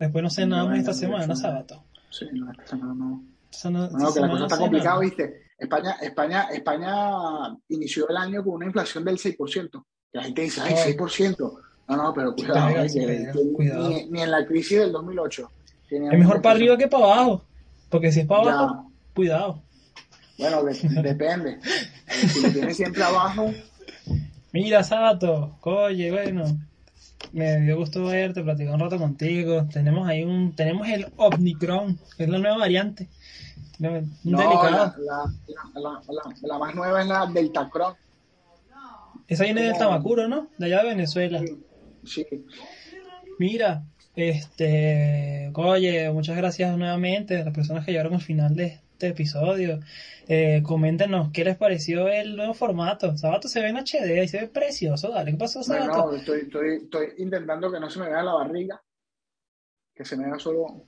Después 0.00 0.22
no 0.24 0.30
sé 0.30 0.46
nada 0.46 0.62
No, 0.64 0.70
más 0.70 0.78
esta 0.80 0.94
semana, 0.94 1.26
no. 1.28 1.36
sábado. 1.36 1.84
Sí, 2.10 2.26
no, 2.32 2.46
no. 2.94 3.22
No- 3.70 4.12
que 4.14 4.20
la 4.20 4.28
cosa 4.30 4.44
está 4.44 4.58
complicada. 4.58 4.98
¿viste? 5.00 5.42
España, 5.58 5.92
España, 6.00 6.48
España 6.50 7.56
inició 7.68 8.08
el 8.08 8.16
año 8.16 8.42
con 8.42 8.54
una 8.54 8.66
inflación 8.66 9.04
del 9.04 9.18
6%. 9.18 9.84
Que 10.10 10.18
la 10.18 10.24
gente 10.24 10.42
dice, 10.42 10.60
ay, 10.62 10.74
Oh. 10.74 10.82
6%. 11.08 11.60
No, 11.88 11.96
no, 11.96 12.14
pero 12.14 12.34
cuidado, 12.34 12.68
eh, 12.70 12.86
que- 12.92 13.32
que. 13.58 13.64
Ni, 13.64 14.06
ni 14.10 14.22
en 14.22 14.30
la 14.30 14.46
crisis 14.46 14.78
del 14.78 14.90
2008. 14.92 15.50
tenía 15.88 16.10
Es 16.12 16.18
mejor 16.18 16.40
para 16.40 16.54
arriba 16.54 16.76
que 16.78 16.88
para 16.88 17.04
abajo. 17.04 17.42
Porque 17.90 18.10
si 18.12 18.20
es 18.20 18.26
para 18.26 18.44
Ya. 18.44 18.52
abajo, 18.52 18.92
cuidado. 19.14 19.62
Bueno, 20.38 20.62
de- 20.64 20.72
depende. 21.02 21.58
Si 22.08 22.40
lo 22.42 22.50
tienes 22.52 22.76
siempre 22.76 23.02
abajo, 23.02 23.52
Mira, 24.52 24.82
Sato, 24.82 25.58
oye, 25.62 26.10
bueno, 26.10 26.44
me 27.32 27.60
dio 27.60 27.76
gusto 27.76 28.04
verte, 28.04 28.42
platicar 28.42 28.74
un 28.74 28.80
rato 28.80 28.98
contigo. 28.98 29.66
Tenemos 29.72 30.08
ahí 30.08 30.24
un, 30.24 30.54
tenemos 30.54 30.88
el 30.88 31.06
Omicron, 31.16 31.98
que 32.16 32.24
es 32.24 32.30
la 32.30 32.38
nueva 32.38 32.58
variante. 32.58 33.08
Un 33.78 34.10
no, 34.24 34.38
delicado. 34.38 34.70
la, 34.70 35.32
la, 35.74 36.02
la, 36.08 36.22
la, 36.42 36.58
más 36.58 36.74
nueva 36.74 37.00
es 37.00 37.06
la 37.06 37.26
Delta 37.26 37.70
Crohn. 37.70 37.94
Esa 39.26 39.44
viene 39.44 39.62
del 39.62 39.78
Tamacuro, 39.78 40.28
¿no? 40.28 40.48
De 40.58 40.66
allá 40.66 40.82
de 40.82 40.88
Venezuela. 40.88 41.40
Sí. 42.04 42.26
Mira, 43.38 43.84
este, 44.16 45.50
oye, 45.54 46.10
muchas 46.10 46.36
gracias 46.36 46.76
nuevamente 46.76 47.40
a 47.40 47.44
las 47.44 47.54
personas 47.54 47.86
que 47.86 47.92
llegaron 47.92 48.14
al 48.14 48.20
final 48.20 48.54
de 48.54 48.80
este 49.00 49.08
episodio. 49.08 49.80
Eh, 50.28 50.60
coméntenos 50.62 51.30
qué 51.32 51.42
les 51.44 51.56
pareció 51.56 52.08
el 52.08 52.36
nuevo 52.36 52.52
formato. 52.52 53.16
Sabato 53.16 53.48
se 53.48 53.60
ve 53.62 53.68
en 53.70 53.78
HD 53.78 54.22
y 54.22 54.28
se 54.28 54.40
ve 54.42 54.48
precioso. 54.48 55.10
Dale, 55.10 55.30
¿qué 55.32 55.38
pasó, 55.38 55.62
Sabato? 55.62 56.10
no, 56.10 56.16
estoy, 56.16 56.40
estoy, 56.42 56.76
estoy 56.82 57.06
intentando 57.18 57.72
que 57.72 57.80
no 57.80 57.88
se 57.88 57.98
me 57.98 58.10
vea 58.10 58.22
la 58.22 58.34
barriga, 58.34 58.82
que 59.94 60.04
se 60.04 60.16
me 60.18 60.26
vea 60.26 60.38
solo. 60.38 60.84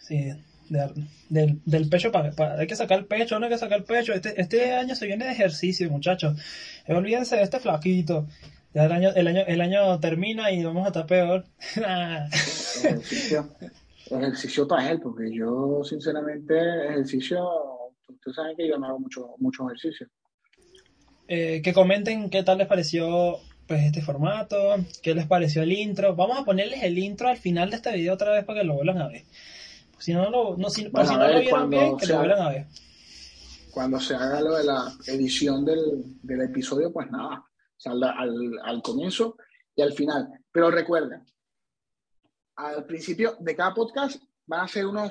Sí, 0.00 0.32
de- 0.68 1.06
del, 1.28 1.60
del 1.66 1.88
pecho 1.88 2.12
para, 2.12 2.32
hay 2.58 2.66
que 2.68 2.76
sacar 2.76 3.00
el 3.00 3.06
pecho, 3.06 3.38
no 3.38 3.46
hay 3.46 3.52
que 3.52 3.58
sacar 3.58 3.78
el 3.78 3.84
pecho. 3.84 4.12
Este, 4.14 4.40
este 4.40 4.74
año 4.74 4.94
se 4.94 5.06
viene 5.06 5.24
de 5.24 5.32
ejercicio, 5.32 5.90
muchachos. 5.90 6.38
Eh, 6.86 6.94
olvídense 6.94 7.34
de 7.36 7.42
este 7.42 7.58
flaquito. 7.58 8.28
Ya 8.74 8.84
el 8.84 8.92
año, 8.92 9.10
el 9.14 9.26
año, 9.26 9.42
el 9.46 9.60
año 9.60 9.98
termina 10.00 10.50
y 10.52 10.62
vamos 10.64 10.84
a 10.84 10.88
estar 10.88 11.06
peor. 11.06 11.44
Ejercicio, 14.18 14.66
para 14.68 14.90
él, 14.90 15.00
porque 15.00 15.32
yo, 15.32 15.82
sinceramente, 15.84 16.54
ejercicio, 16.90 17.48
ustedes 18.08 18.36
saben 18.36 18.56
que 18.56 18.68
yo 18.68 18.78
no 18.78 18.86
hago 18.86 18.98
mucho, 18.98 19.34
mucho 19.38 19.64
ejercicio. 19.66 20.08
Eh, 21.28 21.62
que 21.62 21.72
comenten 21.72 22.28
qué 22.30 22.42
tal 22.42 22.58
les 22.58 22.66
pareció 22.66 23.38
pues 23.66 23.84
este 23.84 24.02
formato, 24.02 24.56
qué 25.02 25.14
les 25.14 25.26
pareció 25.26 25.62
el 25.62 25.72
intro. 25.72 26.14
Vamos 26.14 26.38
a 26.38 26.44
ponerles 26.44 26.82
el 26.82 26.98
intro 26.98 27.28
al 27.28 27.38
final 27.38 27.70
de 27.70 27.76
este 27.76 27.92
video 27.92 28.14
otra 28.14 28.32
vez 28.32 28.44
para 28.44 28.60
que 28.60 28.66
lo 28.66 28.74
vuelvan 28.74 28.98
a 28.98 29.08
ver. 29.08 29.22
Si 29.98 30.12
no, 30.12 30.28
lo, 30.30 30.56
no, 30.56 30.68
si, 30.68 30.88
Bueno, 30.88 31.08
si 31.08 31.14
no 31.14 31.20
lo 31.20 31.26
ver, 31.26 31.40
vieron 31.42 31.50
cuando 31.60 31.76
bien, 31.78 31.96
que 31.96 32.06
lo 32.06 32.18
vuelvan 32.18 32.40
a 32.42 32.48
ver. 32.50 32.66
Cuando 33.70 34.00
se 34.00 34.14
haga 34.14 34.40
lo 34.42 34.56
de 34.56 34.64
la 34.64 34.92
edición 35.06 35.64
del, 35.64 36.02
del 36.22 36.42
episodio, 36.42 36.92
pues 36.92 37.10
nada, 37.10 37.36
o 37.38 37.80
sea, 37.80 37.92
al, 37.92 38.02
al- 38.04 38.58
al 38.64 38.82
comienzo 38.82 39.36
y 39.74 39.80
al 39.80 39.92
final. 39.92 40.28
Pero 40.50 40.70
recuerden, 40.70 41.22
al 42.56 42.84
principio 42.86 43.36
de 43.40 43.56
cada 43.56 43.74
podcast 43.74 44.22
van 44.46 44.60
a 44.60 44.68
ser 44.68 44.86
unos 44.86 45.10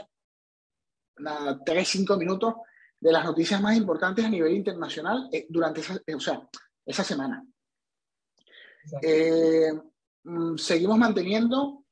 3-5 1.15 2.17
minutos 2.17 2.55
de 2.99 3.11
las 3.11 3.25
noticias 3.25 3.61
más 3.61 3.75
importantes 3.75 4.23
a 4.25 4.29
nivel 4.29 4.53
internacional 4.53 5.29
eh, 5.31 5.45
durante 5.49 5.81
esa, 5.81 5.99
eh, 6.05 6.15
o 6.15 6.19
sea, 6.19 6.47
esa 6.85 7.03
semana. 7.03 7.45
Eh, 9.01 9.71
mm, 10.23 10.57
seguimos 10.57 10.97
manteniendo 10.97 11.83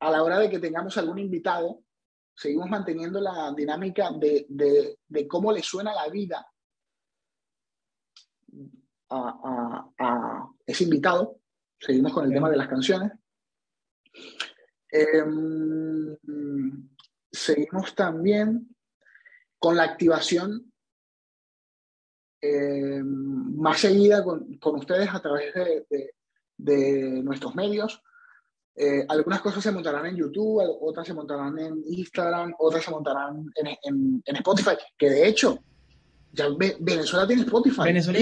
a 0.00 0.10
la 0.10 0.22
hora 0.22 0.38
de 0.38 0.48
que 0.50 0.58
tengamos 0.58 0.96
algún 0.96 1.18
invitado, 1.18 1.82
seguimos 2.34 2.68
manteniendo 2.68 3.20
la 3.20 3.52
dinámica 3.54 4.10
de, 4.12 4.46
de- 4.48 4.98
de 5.06 5.28
cómo 5.28 5.52
le 5.52 5.62
suena 5.62 5.92
la 5.94 6.08
vida 6.08 6.46
a, 9.10 9.18
a- 9.18 9.90
a 9.98 10.48
ese 10.66 10.84
invitado. 10.84 11.40
Seguimos 11.84 12.12
con 12.12 12.24
el 12.24 12.32
tema 12.32 12.48
de 12.50 12.56
las 12.56 12.68
canciones. 12.68 13.12
Eh, 14.90 15.24
seguimos 17.30 17.94
también 17.94 18.74
con 19.58 19.76
la 19.76 19.82
activación 19.84 20.72
eh, 22.40 23.02
más 23.02 23.80
seguida 23.80 24.22
con, 24.22 24.56
con 24.58 24.76
ustedes 24.76 25.08
a 25.12 25.20
través 25.20 25.52
de, 25.54 25.86
de- 25.90 26.14
de 26.56 27.22
nuestros 27.22 27.54
medios. 27.54 28.00
Eh, 28.76 29.04
algunas 29.08 29.40
cosas 29.40 29.62
se 29.62 29.72
montarán 29.72 30.06
en 30.06 30.16
YouTube, 30.16 30.62
otras 30.80 31.06
se 31.06 31.14
montarán 31.14 31.58
en 31.58 31.82
Instagram, 31.86 32.54
otras 32.58 32.84
se 32.84 32.90
montarán 32.90 33.44
en, 33.56 33.66
en- 33.82 34.22
en 34.24 34.36
Spotify, 34.36 34.76
que 34.96 35.10
de 35.10 35.26
hecho, 35.28 35.58
ya 36.32 36.48
Ve- 36.56 36.76
Venezuela 36.80 37.26
tiene 37.26 37.42
Spotify. 37.42 37.82
Venezuela 37.84 38.18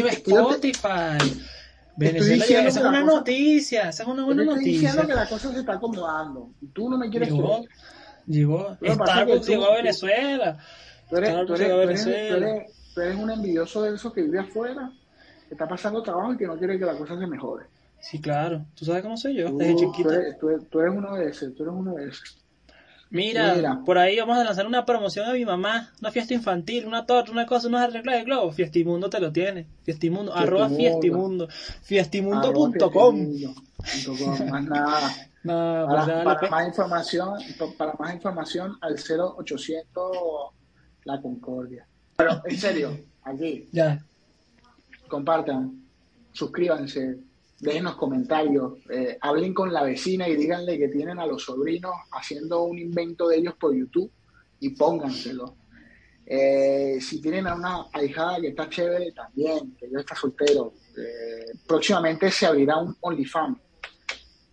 te- 0.60 0.70
Spotify. 0.70 1.42
Venezuela, 1.96 2.44
esa 2.44 2.58
es 2.68 2.76
una 2.86 3.02
cosa- 3.02 3.16
noticia, 3.16 3.88
esa 3.90 4.02
es 4.02 4.08
una 4.08 4.24
buena 4.24 4.42
te 4.44 4.48
estoy 4.50 4.64
diciendo 4.64 5.02
que 5.02 5.08
noticia. 5.08 5.22
la 5.24 5.28
cosa 5.28 5.52
se 5.52 5.60
está 5.60 5.72
acomodando. 5.74 6.50
Y 6.60 6.66
tú 6.68 6.88
no 6.88 6.96
me 6.98 7.10
quieres 7.10 7.30
Llegó, 7.30 7.56
creer. 7.58 7.68
llegó, 8.26 8.76
Starbucks 8.82 9.46
llegó 9.46 9.66
a 9.66 9.76
Venezuela. 9.76 10.58
Tú 11.10 11.16
eres, 11.16 11.46
tú 11.46 11.54
eres- 11.54 11.68
Venezuela. 11.86 12.36
tú 12.38 12.44
eres- 12.44 12.72
tú 12.94 13.00
eres 13.02 13.16
un 13.18 13.30
envidioso 13.30 13.82
de 13.82 13.94
esos 13.94 14.12
que 14.12 14.22
vive 14.22 14.38
afuera, 14.40 14.90
que 15.48 15.54
está 15.54 15.68
pasando 15.68 16.02
trabajo 16.02 16.32
y 16.32 16.38
que 16.38 16.46
no 16.46 16.56
quiere 16.56 16.78
que 16.78 16.84
la 16.86 16.96
cosa 16.96 17.18
se 17.18 17.26
mejore. 17.26 17.66
Sí, 18.00 18.20
claro. 18.20 18.64
Tú 18.74 18.84
sabes 18.84 19.02
cómo 19.02 19.16
soy 19.16 19.36
yo, 19.36 19.50
desde 19.52 19.76
chiquito. 19.76 20.10
eres, 20.12 20.38
tú 20.38 20.48
eres- 20.48 20.68
tú 20.70 20.80
eres 20.80 20.94
uno 20.96 21.14
de 21.14 21.28
esos, 21.28 21.54
tú 21.54 21.62
eres 21.62 21.74
uno 21.76 21.94
de 21.94 22.08
esos. 22.08 22.38
Mira, 23.12 23.54
Mira. 23.54 23.80
por 23.84 23.98
ahí 23.98 24.18
vamos 24.18 24.38
a 24.38 24.44
lanzar 24.44 24.66
una 24.66 24.86
promoción 24.86 25.28
a 25.28 25.34
mi 25.34 25.44
mamá, 25.44 25.92
una 26.00 26.10
fiesta 26.10 26.32
infantil, 26.32 26.86
una 26.86 27.04
torta, 27.04 27.30
una 27.30 27.44
cosa, 27.44 27.68
unos 27.68 27.82
arreglos 27.82 28.14
de 28.14 28.24
globo. 28.24 28.52
Fiestimundo 28.52 29.10
te 29.10 29.20
lo 29.20 29.30
tiene. 29.30 29.66
Fiestimundo, 29.82 30.34
arroba 30.34 30.70
Fiestimundo. 30.70 31.46
Fiestimundo.com. 31.82 33.28
Más 34.50 34.64
nada. 34.64 35.00
No, 35.44 35.86
pues 35.88 36.04
Para, 36.04 36.06
dale, 36.12 36.24
para 36.24 36.38
pues. 36.38 36.50
más 36.52 36.66
información, 36.68 37.30
para 37.76 37.92
más 37.98 38.14
información 38.14 38.78
al 38.80 38.94
0800 38.96 40.16
La 41.02 41.20
Concordia. 41.20 41.84
Pero 42.16 42.40
en 42.44 42.56
serio, 42.56 42.96
aquí, 43.24 43.68
Ya. 43.72 44.00
compartan, 45.08 45.82
suscríbanse, 46.32 47.18
déjenos 47.62 47.94
comentarios, 47.94 48.72
eh, 48.90 49.16
hablen 49.20 49.54
con 49.54 49.72
la 49.72 49.84
vecina 49.84 50.28
y 50.28 50.36
díganle 50.36 50.76
que 50.78 50.88
tienen 50.88 51.20
a 51.20 51.26
los 51.26 51.44
sobrinos 51.44 51.94
haciendo 52.10 52.64
un 52.64 52.76
invento 52.76 53.28
de 53.28 53.36
ellos 53.36 53.54
por 53.54 53.72
YouTube 53.72 54.10
y 54.58 54.70
pónganselo. 54.70 55.54
Eh, 56.26 56.98
si 57.00 57.22
tienen 57.22 57.46
a 57.46 57.54
una 57.54 57.86
ahijada 57.92 58.40
que 58.40 58.48
está 58.48 58.68
chévere 58.68 59.12
también, 59.12 59.76
que 59.78 59.88
yo 59.88 60.00
está 60.00 60.16
soltero, 60.16 60.74
eh, 60.98 61.56
próximamente 61.64 62.32
se 62.32 62.46
abrirá 62.46 62.78
un 62.78 62.96
OnlyFans. 63.00 63.58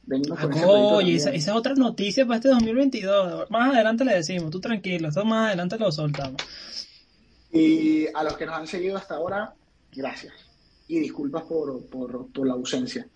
Venimos 0.03 0.39
con 0.39 0.53
Oye, 0.53 1.15
esa, 1.15 1.31
esa 1.31 1.51
es 1.51 1.57
otra 1.57 1.73
noticia 1.73 2.27
para 2.27 2.35
este 2.35 2.49
2022. 2.49 3.49
Más 3.49 3.73
adelante 3.73 4.05
le 4.05 4.13
decimos, 4.13 4.51
tú 4.51 4.59
tranquilo, 4.59 5.07
esto 5.07 5.25
más 5.25 5.47
adelante 5.47 5.79
lo 5.79 5.91
soltamos. 5.91 6.41
Y 7.51 8.05
a 8.13 8.23
los 8.23 8.37
que 8.37 8.45
nos 8.45 8.55
han 8.55 8.67
seguido 8.67 8.97
hasta 8.97 9.15
ahora, 9.15 9.55
gracias. 9.91 10.48
Y 10.89 10.99
disculpas 10.99 11.43
por, 11.43 11.85
por, 11.85 12.29
por 12.31 12.45
la 12.45 12.53
ausencia. 12.53 13.07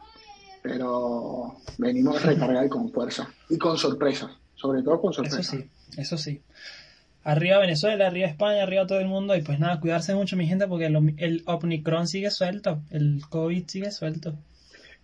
Pero 0.62 1.58
venimos 1.78 2.24
recargados 2.24 2.68
y 2.68 2.70
con 2.70 2.90
fuerza. 2.90 3.28
Y 3.50 3.58
con 3.58 3.78
sorpresas. 3.78 4.32
Sobre 4.56 4.82
todo 4.82 5.02
con 5.02 5.12
Eso 5.12 5.24
sorpresas. 5.24 5.48
sí, 5.48 5.70
eso 5.98 6.18
sí. 6.18 6.42
Arriba 7.26 7.58
Venezuela, 7.60 8.08
arriba 8.08 8.28
España, 8.28 8.64
arriba 8.64 8.88
todo 8.88 9.00
el 9.00 9.08
mundo. 9.08 9.36
Y 9.36 9.42
pues 9.42 9.60
nada, 9.60 9.80
cuidarse 9.82 10.16
mucho, 10.16 10.38
mi 10.38 10.46
gente, 10.48 10.68
porque 10.68 10.86
el, 10.86 11.16
el 11.18 11.44
Omicron 11.46 12.08
sigue 12.08 12.32
suelto. 12.32 12.82
El 12.92 13.22
COVID 13.30 13.68
sigue 13.68 13.92
suelto. 13.92 14.36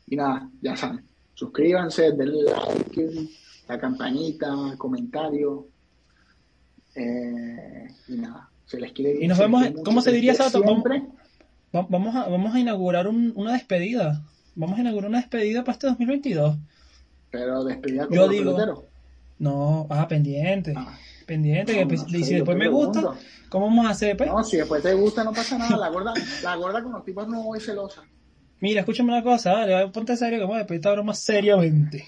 Y 0.08 0.15
nada, 0.15 0.49
ya 0.62 0.77
saben. 0.77 1.03
Suscríbanse, 1.34 2.12
denle 2.12 2.43
like, 2.43 3.29
la 3.67 3.79
campanita, 3.79 4.75
comentario. 4.77 5.67
Eh, 6.95 7.88
y 8.10 8.15
nada, 8.17 8.49
se 8.65 8.79
les 8.79 8.91
quiere 8.91 9.23
Y 9.23 9.27
nos 9.27 9.38
vemos, 9.38 9.65
¿cómo 9.86 10.01
se 10.01 10.12
diría, 10.12 10.34
Sato? 10.34 10.62
Siempre. 10.62 11.03
Va- 11.75 11.88
vamos, 11.89 12.15
a, 12.15 12.27
vamos 12.27 12.53
a 12.55 12.60
inaugurar 12.60 13.08
un- 13.08 13.34
una 13.36 13.53
despedida. 13.53 14.23
Vamos 14.55 14.77
a 14.77 14.82
inaugurar 14.82 15.10
una 15.10 15.19
despedida 15.19 15.63
para 15.63 15.73
este 15.73 15.88
2022. 15.88 16.58
Pero 17.32 17.63
despedida 17.63 18.08
con 18.08 18.15
Yo 18.15 18.27
digo-. 18.27 18.86
No, 19.38 19.88
ah, 19.89 20.08
pendiente. 20.08 20.73
Ah. 20.75 20.97
Pendiente, 21.25 21.79
No, 21.82 21.88
pues, 21.88 22.08
no 22.12 22.17
y 22.17 22.23
si 22.23 22.34
después 22.36 22.58
me 22.58 22.67
gusta, 22.67 23.01
pregunto. 23.01 23.21
¿cómo 23.49 23.67
vamos 23.67 23.86
a 23.86 23.89
hacer? 23.91 24.17
Pues? 24.17 24.29
No, 24.32 24.43
si 24.43 24.58
después 24.58 24.82
te 24.82 24.93
gusta 24.95 25.23
no 25.23 25.32
pasa 25.32 25.58
nada. 25.60 25.77
La 25.77 25.89
gorda, 25.89 26.12
la 26.43 26.55
gorda 26.55 26.82
con 26.82 26.91
los 26.91 27.05
tipos 27.05 27.27
no 27.27 27.53
es 27.55 27.63
celosa. 27.65 28.01
Mira, 28.62 28.79
escúchame 28.82 29.13
una 29.13 29.23
cosa, 29.23 29.51
dale, 29.51 29.88
ponte 29.89 30.17
serio 30.17 30.39
que 30.39 30.41
vamos 30.43 30.55
a 30.55 30.60
despedir 30.60 30.79
esta 30.79 30.91
broma 30.91 31.13
seriamente. 31.13 32.05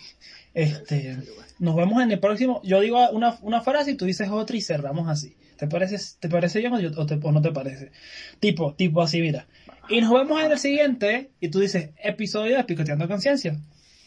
Este, 0.53 1.17
nos 1.59 1.75
vemos 1.75 2.01
en 2.01 2.11
el 2.11 2.19
próximo. 2.19 2.59
Yo 2.63 2.79
digo 2.81 2.97
una, 3.11 3.37
una 3.43 3.61
frase 3.61 3.91
y 3.91 3.95
tú 3.95 4.05
dices 4.05 4.27
otra 4.29 4.57
y 4.57 4.61
cerramos 4.61 5.07
así. 5.07 5.35
¿Te 5.61 5.67
parece, 5.67 5.97
te 6.19 6.27
parece 6.27 6.57
bien 6.57 6.73
o, 6.73 6.79
yo- 6.79 6.89
o 6.97 7.05
te- 7.05 7.19
o 7.21 7.31
no 7.31 7.39
te 7.39 7.51
parece? 7.51 7.91
Tipo, 8.39 8.73
tipo 8.73 8.99
así, 9.03 9.21
mira. 9.21 9.45
Y 9.89 10.01
nos 10.01 10.11
vemos 10.11 10.41
en 10.41 10.51
el 10.51 10.57
siguiente 10.57 11.29
y 11.39 11.49
tú 11.49 11.59
dices 11.59 11.91
episodio 12.03 12.57
de 12.57 12.63
Picoteando 12.63 13.07
Conciencia. 13.07 13.55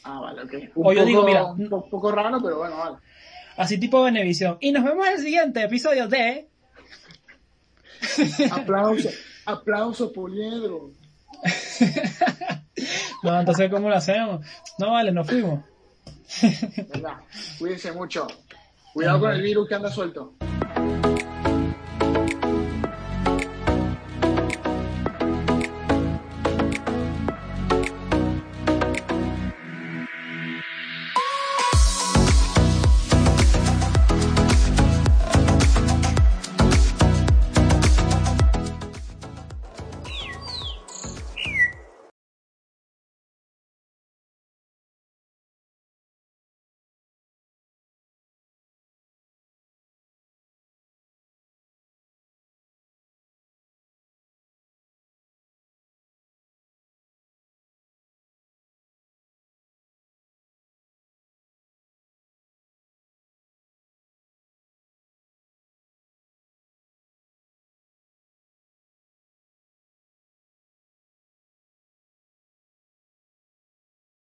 Ah, 0.02 0.18
vale, 0.20 0.42
ok. 0.42 0.54
O 0.74 0.92
yo 0.92 1.04
digo, 1.04 1.22
mira, 1.24 1.44
Un 1.44 1.68
po- 1.68 1.88
poco 1.88 2.10
raro, 2.10 2.40
pero 2.42 2.58
bueno, 2.58 2.76
vale. 2.76 2.96
Así 3.56 3.78
tipo 3.78 4.02
Benevisión. 4.02 4.56
Y 4.60 4.72
nos 4.72 4.82
vemos 4.82 5.06
en 5.06 5.12
el 5.14 5.20
siguiente 5.20 5.62
episodio 5.62 6.08
de... 6.08 6.48
Aplauso, 8.50 9.08
aplauso, 9.46 10.12
poliedro. 10.12 10.90
No, 13.22 13.38
entonces 13.40 13.70
¿cómo 13.70 13.88
lo 13.88 13.94
hacemos? 13.94 14.44
No, 14.78 14.90
vale, 14.90 15.12
nos 15.12 15.26
fuimos. 15.28 15.60
¿Verdad? 16.92 17.18
Cuídense 17.60 17.92
mucho. 17.92 18.26
Cuidado 18.92 19.20
con 19.20 19.30
el 19.32 19.40
virus 19.40 19.68
que 19.68 19.74
anda 19.76 19.90
suelto. 19.90 20.34